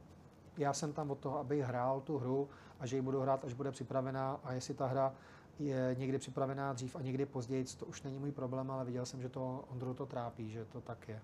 [0.58, 3.54] já jsem tam od toho, abych hrál tu hru a že ji budu hrát, až
[3.54, 5.14] bude připravená a jestli ta hra
[5.60, 9.22] je někdy připravená dřív a někdy později, to už není můj problém, ale viděl jsem,
[9.22, 11.22] že to Ondru to trápí, že to tak je.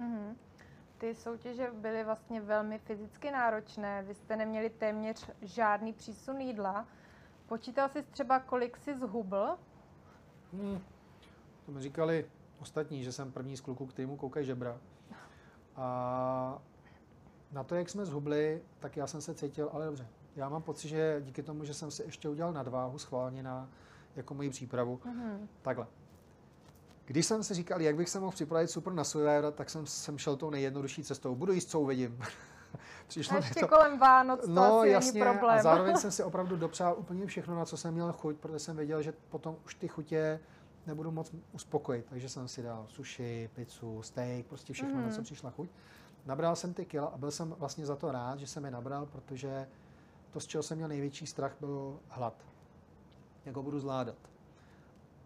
[0.00, 0.36] Mm-hmm.
[0.98, 6.86] Ty soutěže byly vlastně velmi fyzicky náročné, vy jste neměli téměř žádný přísun jídla.
[7.46, 9.58] Počítal jsi třeba, kolik jsi zhubl?
[10.52, 10.80] Hmm.
[11.66, 12.26] To mi říkali
[12.60, 14.78] ostatní, že jsem první z kluků, kterýmu koukají žebra.
[15.76, 16.58] A
[17.52, 20.06] na to, jak jsme zhubli, tak já jsem se cítil, ale dobře.
[20.36, 23.68] Já mám pocit, že díky tomu, že jsem si ještě udělal nadváhu schválně na
[24.16, 25.46] jako moji přípravu, mm-hmm.
[25.62, 25.86] takhle.
[27.04, 30.18] Když jsem si říkal, jak bych se mohl připravit super na Survivor, tak jsem, jsem
[30.18, 31.34] šel tou nejjednodušší cestou.
[31.34, 32.22] Budu jíst, co uvidím.
[33.06, 33.68] Přišlo a ještě to...
[33.68, 35.58] kolem Vánoc to no, asi jasně, není problém.
[35.58, 38.76] A zároveň jsem si opravdu dopřál úplně všechno, na co jsem měl chuť, protože jsem
[38.76, 40.40] věděl, že potom už ty chutě
[40.86, 42.06] nebudu moc uspokojit.
[42.06, 45.02] Takže jsem si dal sushi, pizzu, steak, prostě všechno, mm.
[45.02, 45.24] na co mhm.
[45.24, 45.70] přišla chuť.
[46.26, 49.06] Nabral jsem ty kila a byl jsem vlastně za to rád, že jsem je nabral,
[49.06, 49.68] protože
[50.30, 52.44] to, z čeho jsem měl největší strach, byl hlad.
[53.44, 54.16] Jak ho budu zvládat.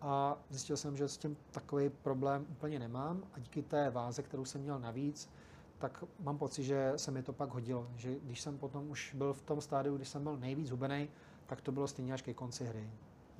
[0.01, 4.45] A zjistil jsem, že s tím takový problém úplně nemám a díky té váze, kterou
[4.45, 5.31] jsem měl navíc,
[5.79, 7.89] tak mám pocit, že se mi to pak hodilo.
[7.97, 11.09] Že když jsem potom už byl v tom stádiu, kdy jsem byl nejvíc hubený,
[11.47, 12.91] tak to bylo stejně až ke konci hry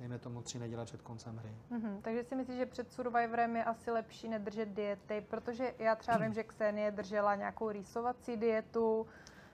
[0.01, 1.51] dejme tomu tři neděle před koncem hry.
[1.71, 2.01] Mm-hmm.
[2.01, 6.33] Takže si myslíš, že před Survivorem je asi lepší nedržet diety, protože já třeba vím,
[6.33, 9.07] že Ksenie držela nějakou rýsovací dietu,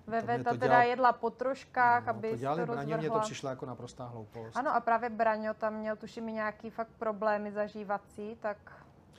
[0.08, 0.82] Veveta teda dělal...
[0.82, 4.58] jedla po troškách, no, aby to dělali to Braňo, mně to přišlo jako naprostá hloupost.
[4.58, 8.58] Ano a právě Braňo tam měl tuším nějaký fakt problémy zažívací, tak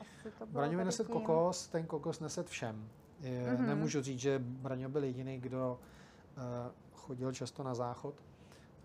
[0.00, 2.88] asi to bylo Braňo neset kokos, ten kokos neset všem.
[3.20, 3.66] Je, mm-hmm.
[3.66, 5.80] Nemůžu říct, že Braňo byl jediný, kdo
[6.36, 6.42] uh,
[6.94, 8.14] chodil často na záchod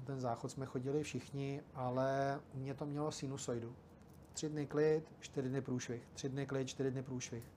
[0.03, 3.75] ten záchod jsme chodili všichni, ale u mě to mělo sinusoidu.
[4.33, 6.07] Tři dny klid, čtyři dny průšvih.
[6.13, 7.51] Tři dny klid, čtyři dny průšvih.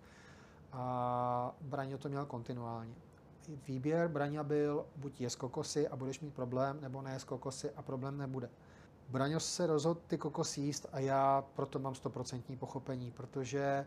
[0.72, 2.94] A Braňo to měl kontinuálně.
[3.66, 8.18] Výběr Braňa byl, buď je kokosy a budeš mít problém, nebo ne kokosy a problém
[8.18, 8.50] nebude.
[9.08, 13.86] Braňo se rozhodl ty kokosy jíst a já proto mám stoprocentní pochopení, protože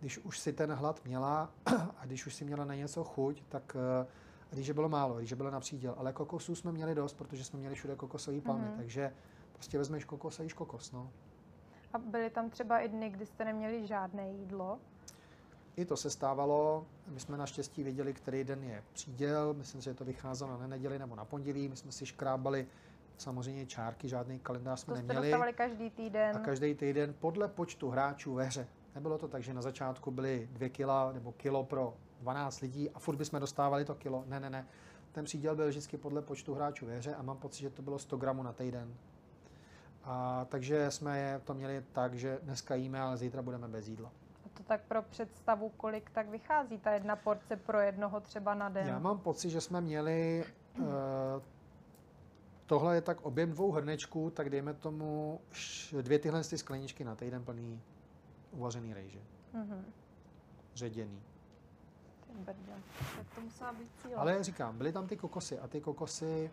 [0.00, 1.50] když už si ten hlad měla
[1.98, 4.06] a když už si měla na něco chuť, tak uh,
[4.52, 7.74] rýže bylo málo, rýže bylo na příděl, ale kokosů jsme měli dost, protože jsme měli
[7.74, 8.76] všude kokosové palmy, mm-hmm.
[8.76, 9.12] takže
[9.52, 11.10] prostě vezmeš kokos a jíš kokos, no.
[11.92, 14.78] A byly tam třeba i dny, kdy jste neměli žádné jídlo?
[15.76, 16.86] I to se stávalo.
[17.08, 19.54] My jsme naštěstí věděli, který den je příděl.
[19.54, 21.68] Myslím si, že to vycházelo na neděli nebo na pondělí.
[21.68, 22.66] My jsme si škrábali
[23.18, 25.32] samozřejmě čárky, žádný kalendář jsme to neměli.
[25.32, 26.36] To každý týden.
[26.36, 28.68] A každý týden podle počtu hráčů ve hře.
[28.94, 32.98] Nebylo to tak, že na začátku byly dvě kila nebo kilo pro 12 lidí a
[32.98, 34.24] furt bychom dostávali to kilo.
[34.26, 34.66] Ne, ne, ne.
[35.12, 37.98] Ten příděl byl vždycky podle počtu hráčů ve hře a mám pocit, že to bylo
[37.98, 38.94] 100 gramů na týden.
[40.04, 44.12] A, takže jsme to měli tak, že dneska jíme, ale zítra budeme bez jídla.
[44.46, 48.68] A to tak pro představu, kolik tak vychází ta jedna porce pro jednoho třeba na
[48.68, 48.86] den?
[48.86, 50.44] Já mám pocit, že jsme měli,
[50.78, 50.86] uh,
[52.66, 55.40] tohle je tak objem dvou hrnečků, tak dejme tomu
[56.02, 57.80] dvě tyhle skleničky na týden plný
[58.52, 59.20] uvařený rejže.
[59.54, 59.82] Mm-hmm.
[60.74, 61.22] Ředěný.
[62.44, 62.56] Tak
[63.34, 64.10] to musela být cíl.
[64.16, 66.50] Ale říkám, byly tam ty kokosy a ty kokosy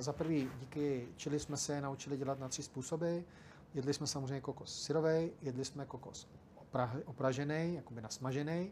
[0.00, 3.18] za prvý, díky čili jsme se naučili dělat na tři způsoby.
[3.74, 6.28] Jedli jsme samozřejmě kokos syrový, jedli jsme kokos
[7.04, 8.70] opražený, jakoby nasmažený,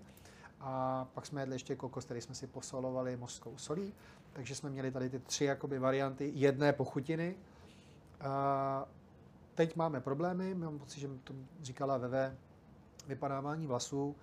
[0.60, 3.94] a pak jsme jedli ještě kokos, který jsme si posolovali mořskou solí.
[4.32, 7.36] Takže jsme měli tady ty tři jakoby varianty jedné pochutiny.
[8.20, 8.86] A
[9.54, 12.36] teď máme problémy, mám pocit, že to říkala Veve,
[13.06, 14.16] vypadávání vlasů.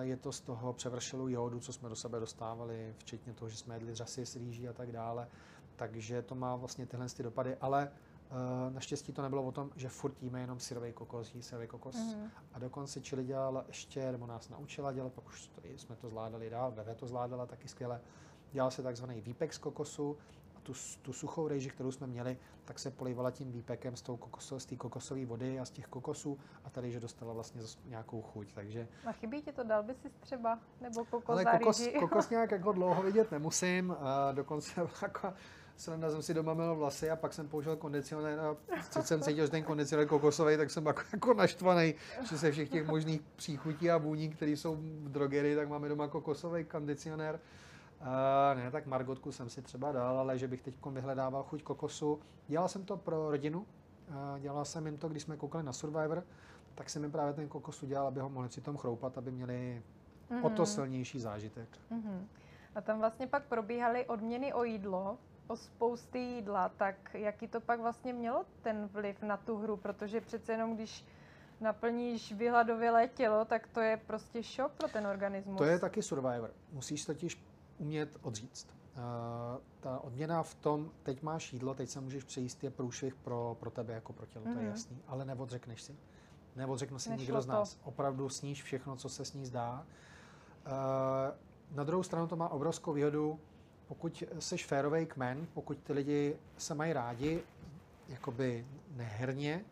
[0.00, 3.74] Je to z toho převršelu jodu, co jsme do sebe dostávali, včetně toho, že jsme
[3.74, 5.28] jedli řasy s rýží a tak dále.
[5.76, 7.90] Takže to má vlastně tyhle ty dopady, ale
[8.32, 11.96] Eh, naštěstí to nebylo o tom, že furt jíme jenom syrový kokos, jí syrový kokos.
[11.96, 12.30] Mm-hmm.
[12.52, 16.50] A dokonce čili dělala ještě, nebo nás naučila dělat, pak už to, jsme to zvládali
[16.50, 18.00] dál, Veve to zvládala taky skvěle.
[18.52, 20.16] Dělal se takzvaný výpek z kokosu,
[20.62, 24.66] tu, tu suchou rejži, kterou jsme měli, tak se polivala tím výpekem z, kokoso, z
[24.66, 28.52] té kokosové vody a z těch kokosů a tady, že dostala vlastně nějakou chuť.
[28.54, 28.88] Takže...
[29.06, 32.72] A chybí ti to, dal by si třeba, nebo kokos Ale kokos, kokos nějak jako
[32.72, 35.32] dlouho vidět nemusím, a dokonce jako
[35.76, 38.56] sranda, jsem si doma měl vlasy a pak jsem použil kondicionér a
[38.90, 41.94] co jsem cítil, že ten kondicionér kokosový, tak jsem jako, jako naštvaný,
[42.30, 46.08] že se všech těch možných příchutí a vůní, které jsou v drogerii, tak máme doma
[46.08, 47.40] kokosový kondicionér.
[48.02, 52.20] Uh, ne, tak margotku jsem si třeba dal, ale že bych teď vyhledával chuť kokosu.
[52.48, 56.24] Dělal jsem to pro rodinu, uh, dělal jsem jim to, když jsme koukali na Survivor,
[56.74, 59.82] tak jsem jim právě ten kokos udělal, aby ho mohli si tom chroupat, aby měli
[60.30, 60.46] mm-hmm.
[60.46, 60.66] o to mhm.
[60.66, 61.68] silnější zážitek.
[61.92, 62.26] Mm-hmm.
[62.74, 67.80] A tam vlastně pak probíhaly odměny o jídlo, o spousty jídla, tak jaký to pak
[67.80, 71.04] vlastně mělo ten vliv na tu hru, protože přece jenom když
[71.60, 75.58] naplníš vyhladovělé tělo, tak to je prostě šok pro ten organismus.
[75.58, 76.50] To je taky survivor.
[76.72, 77.51] Musíš totiž
[77.82, 78.68] umět odříct.
[78.96, 79.02] Uh,
[79.80, 83.70] ta odměna v tom, teď máš jídlo, teď se můžeš přejíst, je průšvih pro, pro
[83.70, 84.52] tebe jako pro tělo, mm-hmm.
[84.52, 84.74] to je mhm.
[84.74, 85.96] jasný, ale neodřekneš si.
[86.56, 87.42] Neodřekne si Nešlo nikdo to.
[87.42, 87.78] z nás.
[87.84, 89.86] Opravdu sníš všechno, co se sní zdá.
[90.66, 93.40] Uh, na druhou stranu to má obrovskou výhodu,
[93.88, 97.42] pokud jsi férový kmen, pokud ty lidi se mají rádi,
[98.08, 98.66] jakoby
[98.96, 99.64] neherně,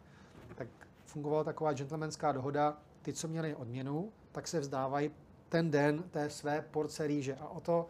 [0.55, 0.69] tak
[1.05, 5.11] fungovala taková gentlemanská dohoda, ty, co měli odměnu, tak se vzdávají
[5.49, 7.35] ten den té své porce rýže.
[7.35, 7.87] A o to,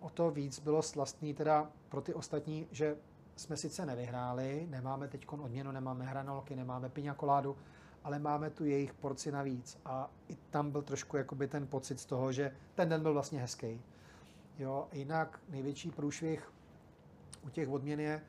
[0.00, 2.96] o to víc bylo slastný teda pro ty ostatní, že
[3.36, 7.56] jsme sice nevyhráli, nemáme teď odměnu, nemáme hranolky, nemáme piňakoládu,
[8.04, 9.78] ale máme tu jejich porci navíc.
[9.84, 13.40] A i tam byl trošku jakoby ten pocit z toho, že ten den byl vlastně
[13.40, 13.82] hezký.
[14.58, 16.52] Jo, jinak největší průšvih
[17.42, 18.22] u těch odměn je,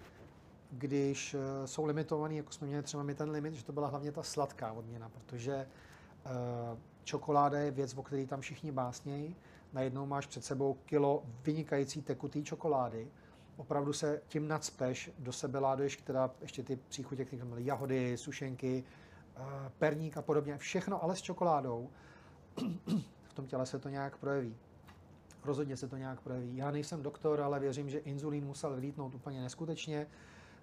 [0.72, 4.12] když eh, jsou limitovaný, jako jsme měli třeba my ten limit, že to byla hlavně
[4.12, 5.68] ta sladká odměna, protože
[6.26, 9.36] uh, čokoláda je věc, o který tam všichni básnějí.
[9.74, 13.08] Najednou máš před sebou kilo vynikající tekutý čokolády.
[13.58, 18.84] Opravdu se tím nadspeš, do sebe láduješ, která ještě ty příchutě, které byly jahody, sušenky,
[19.40, 19.44] uh,
[19.78, 20.58] perník a podobně.
[20.58, 21.90] Všechno ale s čokoládou.
[23.24, 24.56] v tom těle se to nějak projeví
[25.48, 26.58] rozhodně se to nějak projeví.
[26.58, 30.08] Já nejsem doktor, ale věřím, že inzulín musel vylítnout úplně neskutečně.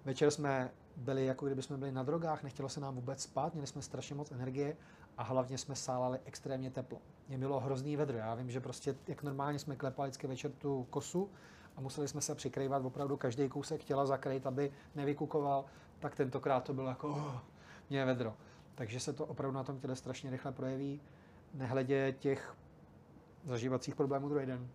[0.05, 3.67] Večer jsme byli, jako kdyby jsme byli na drogách, nechtělo se nám vůbec spát, měli
[3.67, 4.77] jsme strašně moc energie
[5.17, 7.01] a hlavně jsme sálali extrémně teplo.
[7.27, 8.17] Mě bylo hrozný vedro.
[8.17, 11.29] Já vím, že prostě jak normálně jsme klepali vždycky večer tu kosu
[11.75, 15.65] a museli jsme se přikrývat opravdu každý kousek těla zakrýt, aby nevykukoval,
[15.99, 17.37] tak tentokrát to bylo jako oh,
[17.89, 18.33] mě vedro.
[18.75, 21.01] Takže se to opravdu na tom těle strašně rychle projeví,
[21.53, 22.55] nehledě těch
[23.45, 24.69] zažívacích problémů druhý den.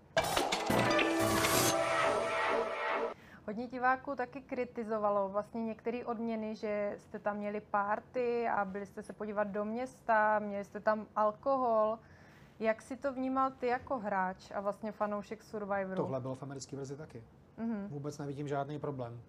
[3.46, 9.02] Hodně diváků taky kritizovalo vlastně některé odměny, že jste tam měli párty a byli jste
[9.02, 11.98] se podívat do města, měli jste tam alkohol.
[12.60, 15.96] Jak si to vnímal ty jako hráč a vlastně fanoušek Survivoru?
[15.96, 17.24] Tohle bylo v americké verzi taky.
[17.58, 17.88] Mm-hmm.
[17.88, 19.20] Vůbec nevidím žádný problém.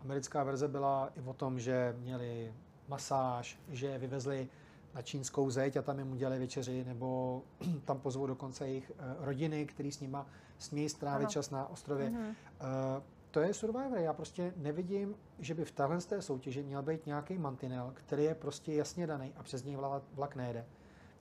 [0.00, 2.54] Americká verze byla i o tom, že měli
[2.88, 4.48] masáž, že vyvezli
[4.94, 7.42] na čínskou zeď a tam jim udělali večeři, nebo
[7.84, 10.26] tam pozvou dokonce jejich eh, rodiny, který s nima
[10.58, 11.32] smějí strávit ano.
[11.32, 12.10] čas na ostrově.
[12.10, 12.28] Mm-hmm.
[12.28, 13.98] Uh, to je Survivor.
[13.98, 18.34] Já prostě nevidím, že by v téhle té soutěži měl být nějaký mantinel, který je
[18.34, 20.64] prostě jasně daný a přes něj vlak, vlak nejde.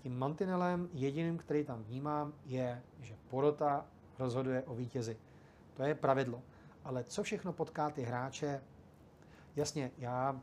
[0.03, 3.85] Tím mantinelem jediným, který tam vnímám, je, že porota
[4.19, 5.17] rozhoduje o vítězi.
[5.73, 6.41] To je pravidlo.
[6.83, 8.61] Ale co všechno potká ty hráče,
[9.55, 10.39] jasně, já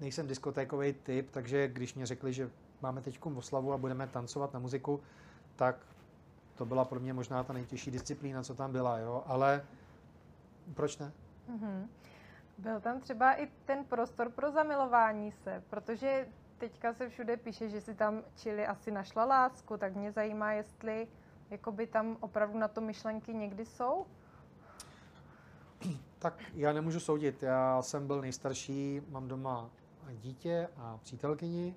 [0.00, 2.50] nejsem diskotékový typ, takže když mě řekli, že
[2.82, 5.00] máme teď oslavu a budeme tancovat na muziku,
[5.56, 5.76] tak
[6.54, 9.64] to byla pro mě možná ta nejtěžší disciplína, co tam byla, jo, ale
[10.74, 11.12] proč ne?
[11.50, 11.86] Mm-hmm.
[12.58, 16.26] Byl tam třeba i ten prostor pro zamilování se, protože
[16.58, 21.08] teďka se všude píše, že si tam Chili asi našla lásku, tak mě zajímá, jestli
[21.50, 24.06] jakoby tam opravdu na to myšlenky někdy jsou?
[26.18, 27.42] Tak já nemůžu soudit.
[27.42, 29.70] Já jsem byl nejstarší, mám doma
[30.12, 31.74] dítě a přítelkyni,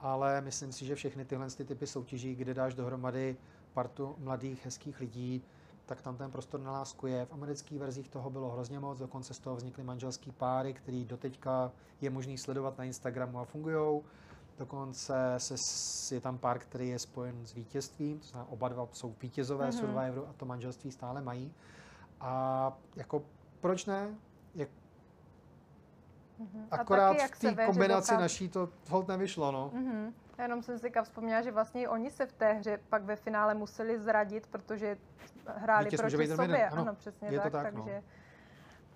[0.00, 3.36] ale myslím si, že všechny tyhle ty typy soutěží, kde dáš dohromady
[3.72, 5.42] partu mladých, hezkých lidí,
[5.90, 7.26] tak tam ten prostor na lásku je.
[7.26, 11.72] V amerických verzích toho bylo hrozně moc, dokonce z toho vznikly manželský páry, který doteďka
[12.00, 14.02] je možný sledovat na Instagramu a fungují.
[14.58, 15.54] Dokonce se,
[16.14, 19.80] je tam pár, který je spojen s vítězstvím, to znamená oba dva jsou vítězové mm-hmm.
[19.80, 21.52] Survivoru a to manželství stále mají.
[22.20, 23.22] A jako
[23.60, 24.14] proč ne?
[24.54, 24.68] Jak,
[26.40, 26.66] mm-hmm.
[26.70, 28.20] Akorát taky, v té kombinaci dokáz...
[28.20, 29.72] naší to hold nevyšlo, no.
[29.74, 30.12] Mm-hmm.
[30.38, 33.54] Já jenom jsem si vzpomněla, že vlastně oni se v té hře pak ve finále
[33.54, 34.96] museli zradit, protože
[35.56, 36.68] hráli Vítěz proti sobě.
[36.68, 38.02] Ano, ano, přesně je tak, to tak takže no.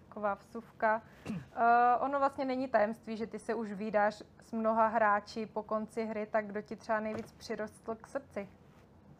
[0.08, 1.02] taková vsuvka.
[1.26, 1.34] Uh,
[2.00, 6.26] ono vlastně není tajemství, že ty se už vydáš s mnoha hráči po konci hry,
[6.26, 8.48] tak kdo ti třeba nejvíc přirostl k srdci?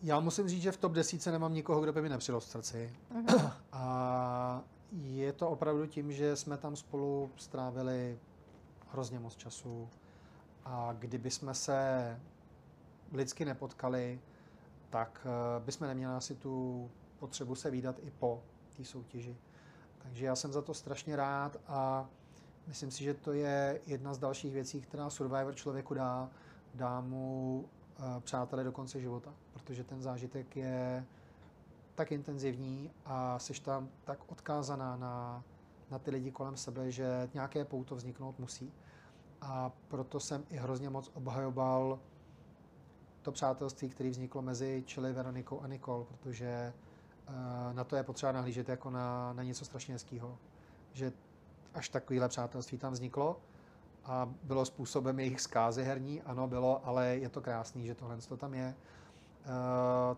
[0.03, 2.93] Já musím říct, že v top 10 nemám nikoho, kdo by mi nepřirost srdci.
[3.15, 3.53] Uh-huh.
[3.73, 4.63] A
[5.03, 8.19] je to opravdu tím, že jsme tam spolu strávili
[8.93, 9.89] hrozně moc času.
[10.65, 12.21] A kdyby jsme se
[13.13, 14.21] lidsky nepotkali,
[14.91, 18.43] tak eh, bychom neměli asi tu potřebu se výdat i po
[18.77, 19.37] té soutěži.
[19.99, 22.09] Takže já jsem za to strašně rád a
[22.67, 26.31] myslím si, že to je jedna z dalších věcí, která Survivor člověku dá.
[26.75, 27.65] Dá mu
[27.99, 31.05] uh, přátelé do konce života, protože ten zážitek je
[31.95, 35.45] tak intenzivní a jsi tam tak odkázaná na,
[35.91, 38.73] na ty lidi kolem sebe, že nějaké pouto vzniknout musí.
[39.41, 41.99] A proto jsem i hrozně moc obhajoval
[43.23, 46.73] to přátelství, které vzniklo mezi Čili, Veronikou a Nikol, protože
[47.73, 50.39] na to je potřeba nahlížet jako na, na něco strašně hezkého.
[50.93, 51.13] Že
[51.75, 53.41] až takovéhle přátelství tam vzniklo
[54.05, 58.37] a bylo způsobem jejich zkázy herní, ano, bylo, ale je to krásný, že tohle to
[58.37, 58.75] tam je.
[59.47, 60.17] Uh,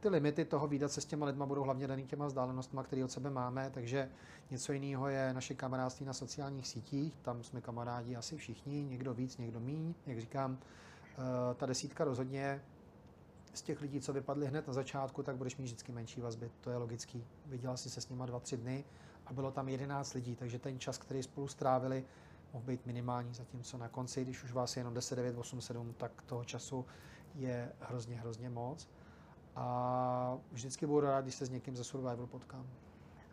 [0.00, 3.10] ty limity toho výdat se s těma lidma budou hlavně daný těma vzdálenostmi, které od
[3.10, 4.10] sebe máme, takže
[4.50, 9.38] něco jiného je naše kamarádství na sociálních sítích, tam jsme kamarádi asi všichni, někdo víc,
[9.38, 12.62] někdo míň, jak říkám, eh, ta desítka rozhodně
[13.52, 16.70] z těch lidí, co vypadli hned na začátku, tak budeš mít vždycky menší vazby, to
[16.70, 17.26] je logický.
[17.46, 18.84] Viděla jsi se s nima dva, tři dny
[19.26, 22.04] a bylo tam 11 lidí, takže ten čas, který spolu strávili,
[22.52, 25.94] mohl být minimální, zatímco na konci, když už vás je jenom 10, 9, 8, 7,
[25.96, 26.86] tak toho času
[27.34, 28.88] je hrozně, hrozně moc
[29.56, 32.66] a vždycky budu rád, když se s někým ze Survivor potkám.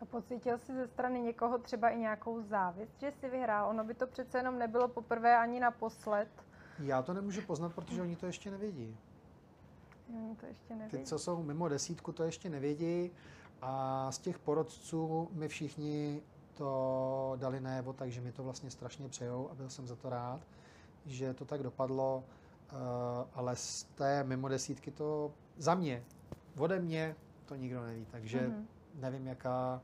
[0.00, 3.68] A pocítil jsi ze strany někoho třeba i nějakou závist, že jsi vyhrál?
[3.70, 6.28] Ono by to přece jenom nebylo poprvé ani naposled.
[6.78, 8.96] Já to nemůžu poznat, protože oni to ještě nevědí.
[10.16, 10.98] Oni to ještě nevědí.
[10.98, 13.10] Ty, co jsou mimo desítku, to ještě nevědí.
[13.62, 16.22] A z těch porodců my všichni
[16.54, 20.40] to dali najevo, takže mi to vlastně strašně přejou a byl jsem za to rád,
[21.06, 22.24] že to tak dopadlo.
[22.72, 22.76] Uh,
[23.34, 26.04] ale z té mimo desítky to za mě,
[26.58, 28.64] ode mě to nikdo neví, takže mm-hmm.
[28.94, 29.82] nevím, jaká,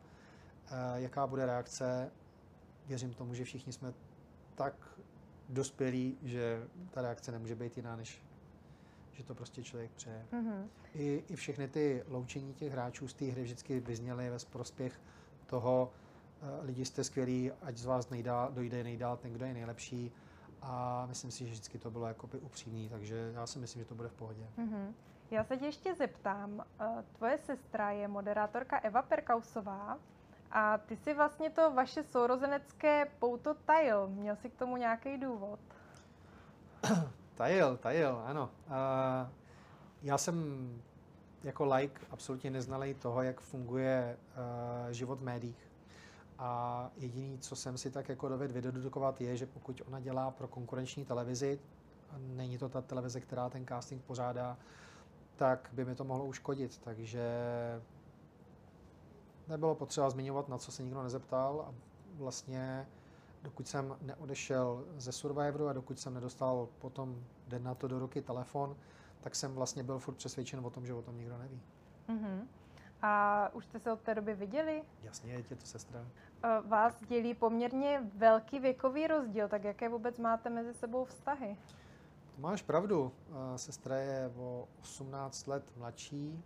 [0.70, 2.10] uh, jaká bude reakce.
[2.86, 3.94] Věřím tomu, že všichni jsme
[4.54, 4.74] tak
[5.48, 8.22] dospělí, že ta reakce nemůže být jiná, než
[9.16, 10.26] že to prostě člověk přeje.
[10.32, 10.66] Mm-hmm.
[10.94, 15.00] I, I všechny ty loučení těch hráčů z té hry vždycky vyzněly ve prospěch
[15.46, 15.92] toho,
[16.42, 20.12] uh, lidi jste skvělí, ať z vás nejdál, dojde nejdál ten, kdo je nejlepší
[20.62, 23.94] a myslím si, že vždycky to bylo jakoby upřímný, takže já si myslím, že to
[23.94, 24.46] bude v pohodě.
[24.58, 24.92] Mm-hmm.
[25.30, 29.98] Já se tě ještě zeptám, eh, tvoje sestra je moderátorka Eva Perkausová
[30.50, 34.08] a ty si vlastně to vaše sourozenecké pouto tajil.
[34.08, 35.60] Měl jsi k tomu nějaký důvod?
[37.36, 38.50] tajil, tajil, ano.
[38.66, 38.72] Uh,
[40.02, 40.68] já jsem
[41.44, 44.16] jako like absolutně neznalý toho, jak funguje
[44.86, 45.70] uh, život v médiích.
[46.38, 50.48] A jediný, co jsem si tak jako dovedl vydedukovat, je, že pokud ona dělá pro
[50.48, 51.60] konkurenční televizi,
[52.18, 54.56] není to ta televize, která ten casting pořádá,
[55.36, 56.78] tak by mi to mohlo uškodit.
[56.78, 57.22] Takže
[59.48, 61.74] nebylo potřeba zmiňovat, na co se nikdo nezeptal a
[62.14, 62.86] vlastně
[63.46, 68.22] dokud jsem neodešel ze Survivoru a dokud jsem nedostal potom den na to do ruky
[68.22, 68.76] telefon,
[69.20, 71.60] tak jsem vlastně byl furt přesvědčen o tom, že o tom nikdo neví.
[72.08, 72.46] Mm-hmm.
[73.02, 74.82] A už jste se od té doby viděli?
[75.02, 76.06] Jasně, je to sestra.
[76.44, 81.56] Eh, vás dělí poměrně velký věkový rozdíl, tak jaké vůbec máte mezi sebou vztahy?
[82.34, 83.12] To máš pravdu.
[83.30, 86.44] Eh, sestra je o 18 let mladší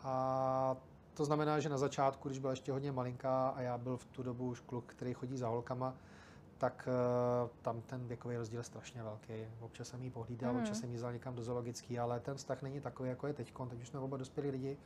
[0.00, 0.76] a
[1.14, 4.22] to znamená, že na začátku, když byla ještě hodně malinká a já byl v tu
[4.22, 5.94] dobu už kluk, který chodí za holkama,
[6.58, 6.88] tak
[7.44, 9.32] uh, tam ten věkový rozdíl je strašně velký.
[9.60, 10.58] Občas jsem jí pohlídal, mm.
[10.58, 13.52] občas jsem jí vzal někam do zoologický, ale ten vztah není takový, jako je teď.
[13.68, 14.76] Teď už jsme oba dospělí lidi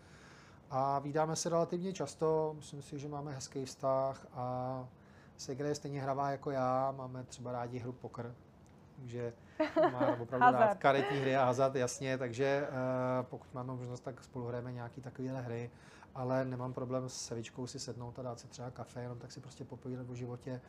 [0.70, 2.52] a vídáme se relativně často.
[2.56, 4.88] Myslím si, že máme hezký vztah a
[5.36, 6.94] Segra je stejně hravá jako já.
[6.96, 8.34] Máme třeba rádi hru poker,
[8.96, 9.32] takže
[9.92, 14.46] má opravdu rád karetní hry a hazard, jasně, takže uh, pokud máme možnost, tak spolu
[14.46, 15.70] hrajeme nějaký takovéhle hry,
[16.18, 19.40] ale nemám problém s Sevičkou si sednout a dát si třeba kafe, jenom tak si
[19.40, 20.60] prostě popovídat o životě.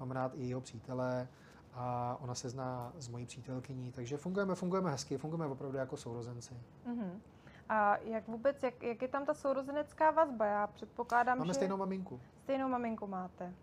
[0.00, 1.28] Mám rád i jeho přítele
[1.72, 6.54] a ona se zná s mojí přítelkyní, takže fungujeme, fungujeme hezky, fungujeme opravdu jako sourozenci.
[6.86, 7.20] Mm-hmm.
[7.68, 10.46] A jak vůbec, jak, jak je tam ta sourozenecká vazba?
[10.46, 11.54] Já předpokládám, Máme že...
[11.54, 12.20] stejnou maminku.
[12.42, 13.54] Stejnou maminku máte.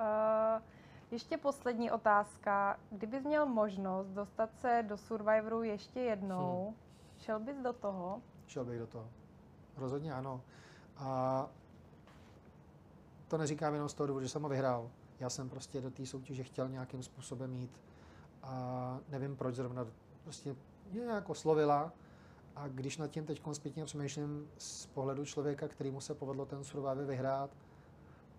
[0.00, 0.62] Uh,
[1.10, 2.78] ještě poslední otázka.
[2.90, 6.76] Kdybys měl možnost dostat se do Survivoru ještě jednou, hmm.
[7.18, 8.22] šel bys do toho?
[8.46, 9.08] Šel bych do toho.
[9.76, 10.42] Rozhodně ano.
[10.96, 11.46] A
[13.28, 14.90] to neříkám jenom z toho důvodu, že jsem ho vyhrál.
[15.20, 17.82] Já jsem prostě do té soutěže chtěl nějakým způsobem jít
[18.42, 19.86] a nevím proč zrovna
[20.24, 20.56] prostě
[20.90, 21.92] mě nějak oslovila
[22.56, 27.04] a když nad tím teď zpětně přemýšlím z pohledu člověka, kterýmu se povedlo ten Survivor
[27.04, 27.50] vyhrát,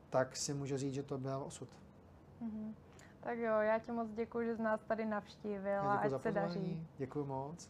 [0.10, 1.70] tak si může říct, že to byl osud.
[2.42, 2.74] Mm-hmm.
[3.20, 6.88] Tak jo, já ti moc děkuji, že jsi nás tady navštívil a ať se daří.
[6.98, 7.70] Děkuji moc.